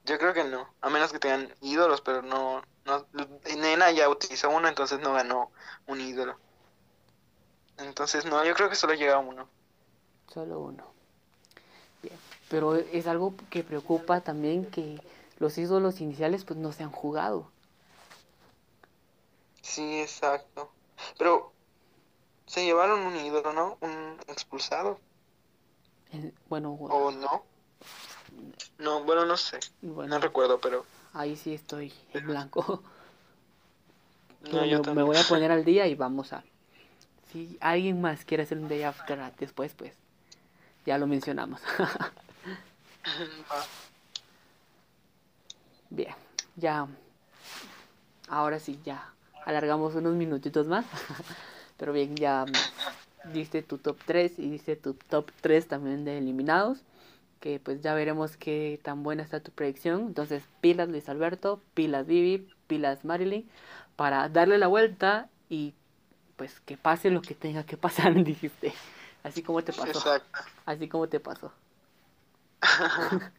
Yo 0.04 0.18
creo 0.18 0.34
que 0.34 0.42
no, 0.42 0.68
a 0.80 0.90
menos 0.90 1.12
que 1.12 1.20
tengan 1.20 1.54
ídolos, 1.60 2.00
pero 2.00 2.22
no, 2.22 2.60
no, 2.84 3.06
Nena 3.56 3.92
ya 3.92 4.08
utilizó 4.08 4.50
uno, 4.50 4.66
entonces 4.66 4.98
no 4.98 5.12
ganó 5.12 5.52
un 5.86 6.00
ídolo. 6.00 6.36
Entonces 7.78 8.24
no, 8.24 8.44
yo 8.44 8.52
creo 8.54 8.68
que 8.68 8.74
solo 8.74 8.94
llega 8.94 9.18
uno. 9.18 9.48
Solo 10.26 10.58
uno. 10.58 10.84
Bien. 12.02 12.18
Pero 12.48 12.74
es 12.74 13.06
algo 13.06 13.34
que 13.48 13.62
preocupa 13.62 14.20
también 14.22 14.66
que 14.66 15.00
los 15.38 15.56
ídolos 15.56 16.00
iniciales 16.00 16.44
pues 16.44 16.58
no 16.58 16.72
se 16.72 16.82
han 16.82 16.90
jugado. 16.90 17.50
Sí, 19.62 20.00
exacto. 20.00 20.70
Pero 21.16 21.52
se 22.46 22.64
llevaron 22.64 23.00
un 23.00 23.16
ídolo, 23.16 23.52
¿no? 23.52 23.78
Un 23.80 24.18
expulsado, 24.26 24.98
Bueno, 26.48 26.72
¿o 26.72 27.11
no? 27.11 27.44
No, 28.79 29.03
bueno, 29.05 29.25
no 29.27 29.37
sé, 29.37 29.59
bueno, 29.81 30.16
no 30.16 30.20
recuerdo, 30.20 30.61
pero 30.61 30.85
ahí 31.12 31.37
sí 31.37 31.55
estoy 31.55 31.92
en 32.12 32.27
blanco. 32.27 32.83
No, 34.51 34.64
yo 34.64 34.83
me, 34.83 34.94
me 34.94 35.03
voy 35.05 35.16
a 35.16 35.22
poner 35.22 35.53
al 35.53 35.64
día 35.64 35.87
y 35.87 35.94
vamos 35.94 36.33
a... 36.33 36.42
Si 37.33 37.57
alguien 37.61 38.01
más 38.01 38.25
quiere 38.25 38.42
hacer 38.42 38.59
un 38.59 38.68
day 38.68 38.83
after 38.83 39.33
después, 39.38 39.72
pues 39.72 39.94
ya 40.85 40.98
lo 40.98 41.07
mencionamos. 41.07 41.61
Bien, 45.90 46.14
ya. 46.57 46.88
Ahora 48.29 48.59
sí, 48.59 48.81
ya. 48.85 49.12
Alargamos 49.46 49.94
unos 49.94 50.14
minutitos 50.14 50.66
más. 50.66 50.85
Pero 51.77 51.92
bien, 51.92 52.16
ya 52.16 52.44
diste 53.24 53.62
tu 53.62 53.78
top 53.78 53.98
3 54.06 54.38
y 54.38 54.50
diste 54.50 54.76
tu 54.76 54.94
top 54.94 55.30
3 55.40 55.68
también 55.68 56.04
de 56.04 56.18
eliminados. 56.18 56.80
Que 57.40 57.58
pues 57.61 57.80
ya 57.82 57.94
veremos 57.94 58.37
qué 58.37 58.80
tan 58.82 59.02
buena 59.02 59.22
está 59.22 59.40
tu 59.40 59.50
predicción. 59.52 60.02
Entonces, 60.08 60.44
pilas 60.61 60.88
Luis 60.88 61.08
Alberto, 61.08 61.61
pilas 61.74 62.06
Vivi, 62.06 62.48
pilas 62.68 63.04
Marilyn. 63.04 63.48
Para 63.96 64.28
darle 64.28 64.58
la 64.58 64.68
vuelta 64.68 65.28
y 65.48 65.74
pues 66.37 66.61
que 66.61 66.76
pase 66.76 67.11
lo 67.11 67.22
que 67.22 67.35
tenga 67.35 67.64
que 67.64 67.76
pasar, 67.76 68.14
dijiste. 68.24 68.72
Así 69.24 69.42
como 69.42 69.62
te 69.62 69.72
pasó. 69.72 69.87
Exacto. 69.87 70.40
Así 70.66 70.88
como 70.88 71.08
te 71.08 71.20
pasó. 71.20 71.52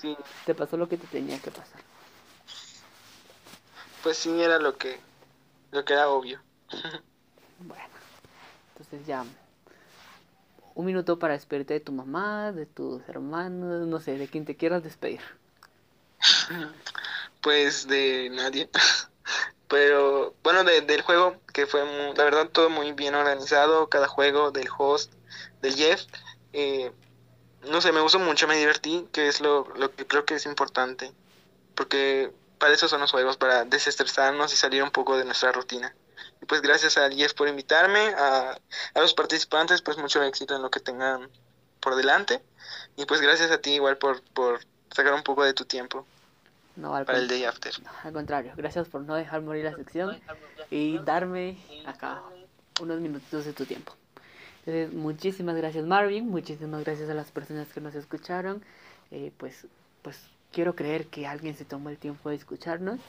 Sí, 0.00 0.14
Te 0.44 0.54
pasó 0.54 0.76
lo 0.76 0.88
que 0.88 0.98
te 0.98 1.06
tenía 1.06 1.38
que 1.40 1.50
pasar. 1.50 1.80
pues 4.02 4.18
sí 4.18 4.40
era 4.42 4.58
lo 4.58 4.76
que 4.76 5.00
lo 5.72 5.84
que 5.84 5.94
era 5.94 6.10
obvio. 6.10 6.40
Bueno, 7.58 7.84
entonces 8.78 9.06
ya 9.06 9.24
un 10.74 10.84
minuto 10.84 11.18
para 11.18 11.32
despedirte 11.32 11.72
de 11.74 11.80
tu 11.80 11.92
mamá, 11.92 12.52
de 12.52 12.66
tus 12.66 13.00
hermanos, 13.08 13.86
no 13.86 13.98
sé, 14.00 14.18
de 14.18 14.28
quien 14.28 14.44
te 14.44 14.56
quieras 14.56 14.82
despedir. 14.82 15.20
Pues 17.40 17.86
de 17.88 18.28
nadie. 18.30 18.68
Pero 19.68 20.34
bueno, 20.42 20.62
de- 20.64 20.82
del 20.82 21.00
juego, 21.02 21.40
que 21.52 21.66
fue 21.66 21.84
mu- 21.84 22.14
la 22.14 22.24
verdad 22.24 22.48
todo 22.50 22.68
muy 22.70 22.92
bien 22.92 23.14
organizado, 23.14 23.88
cada 23.88 24.06
juego 24.06 24.50
del 24.50 24.68
host, 24.76 25.12
del 25.62 25.74
Jeff. 25.74 26.02
eh, 26.52 26.92
no 27.62 27.80
sé, 27.80 27.90
me 27.92 28.00
gustó 28.00 28.18
mucho, 28.18 28.46
me 28.46 28.56
divertí, 28.58 29.08
que 29.12 29.28
es 29.28 29.40
lo, 29.40 29.66
lo 29.76 29.92
que 29.94 30.06
creo 30.06 30.24
que 30.26 30.34
es 30.34 30.46
importante. 30.46 31.10
Porque 31.74 32.32
para 32.58 32.74
eso 32.74 32.86
son 32.88 33.00
los 33.00 33.10
juegos, 33.10 33.36
para 33.38 33.64
desestresarnos 33.64 34.52
y 34.52 34.56
salir 34.56 34.82
un 34.82 34.90
poco 34.90 35.16
de 35.16 35.24
nuestra 35.24 35.52
rutina. 35.52 35.94
Y 36.46 36.48
pues 36.48 36.62
gracias 36.62 36.96
al 36.96 37.12
Jeff 37.12 37.34
por 37.34 37.48
invitarme, 37.48 38.14
a, 38.16 38.56
a 38.94 39.00
los 39.00 39.14
participantes, 39.14 39.82
pues 39.82 39.98
mucho 39.98 40.22
éxito 40.22 40.54
en 40.54 40.62
lo 40.62 40.70
que 40.70 40.78
tengan 40.78 41.28
por 41.80 41.96
delante. 41.96 42.40
Y 42.96 43.04
pues 43.04 43.20
gracias 43.20 43.50
a 43.50 43.58
ti 43.58 43.72
igual 43.72 43.96
por, 43.98 44.22
por 44.32 44.60
sacar 44.94 45.12
un 45.14 45.24
poco 45.24 45.42
de 45.42 45.54
tu 45.54 45.64
tiempo 45.64 46.06
No, 46.76 46.94
al, 46.94 47.04
para 47.04 47.18
el 47.18 47.26
day 47.26 47.42
after. 47.42 47.72
al 48.04 48.12
contrario, 48.12 48.52
gracias 48.56 48.86
por 48.86 49.00
no 49.00 49.16
dejar 49.16 49.42
morir 49.42 49.64
la 49.64 49.74
sección 49.74 50.20
y 50.70 50.98
darme 50.98 51.58
acá 51.84 52.22
unos 52.80 53.00
minutitos 53.00 53.44
de 53.44 53.52
tu 53.52 53.66
tiempo. 53.66 53.92
Entonces, 54.64 54.92
muchísimas 54.94 55.56
gracias 55.56 55.84
Marvin, 55.84 56.28
muchísimas 56.28 56.84
gracias 56.84 57.10
a 57.10 57.14
las 57.14 57.32
personas 57.32 57.66
que 57.72 57.80
nos 57.80 57.96
escucharon. 57.96 58.62
Eh, 59.10 59.32
pues, 59.36 59.66
pues 60.02 60.16
quiero 60.52 60.76
creer 60.76 61.08
que 61.08 61.26
alguien 61.26 61.56
se 61.56 61.64
tomó 61.64 61.90
el 61.90 61.98
tiempo 61.98 62.30
de 62.30 62.36
escucharnos 62.36 63.00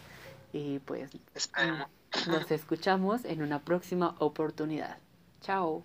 y 0.54 0.80
pues 0.80 1.12
Esperemos. 1.36 1.88
Nos 2.26 2.50
escuchamos 2.52 3.26
en 3.26 3.42
una 3.42 3.60
próxima 3.60 4.16
oportunidad. 4.20 4.98
Chao. 5.42 5.84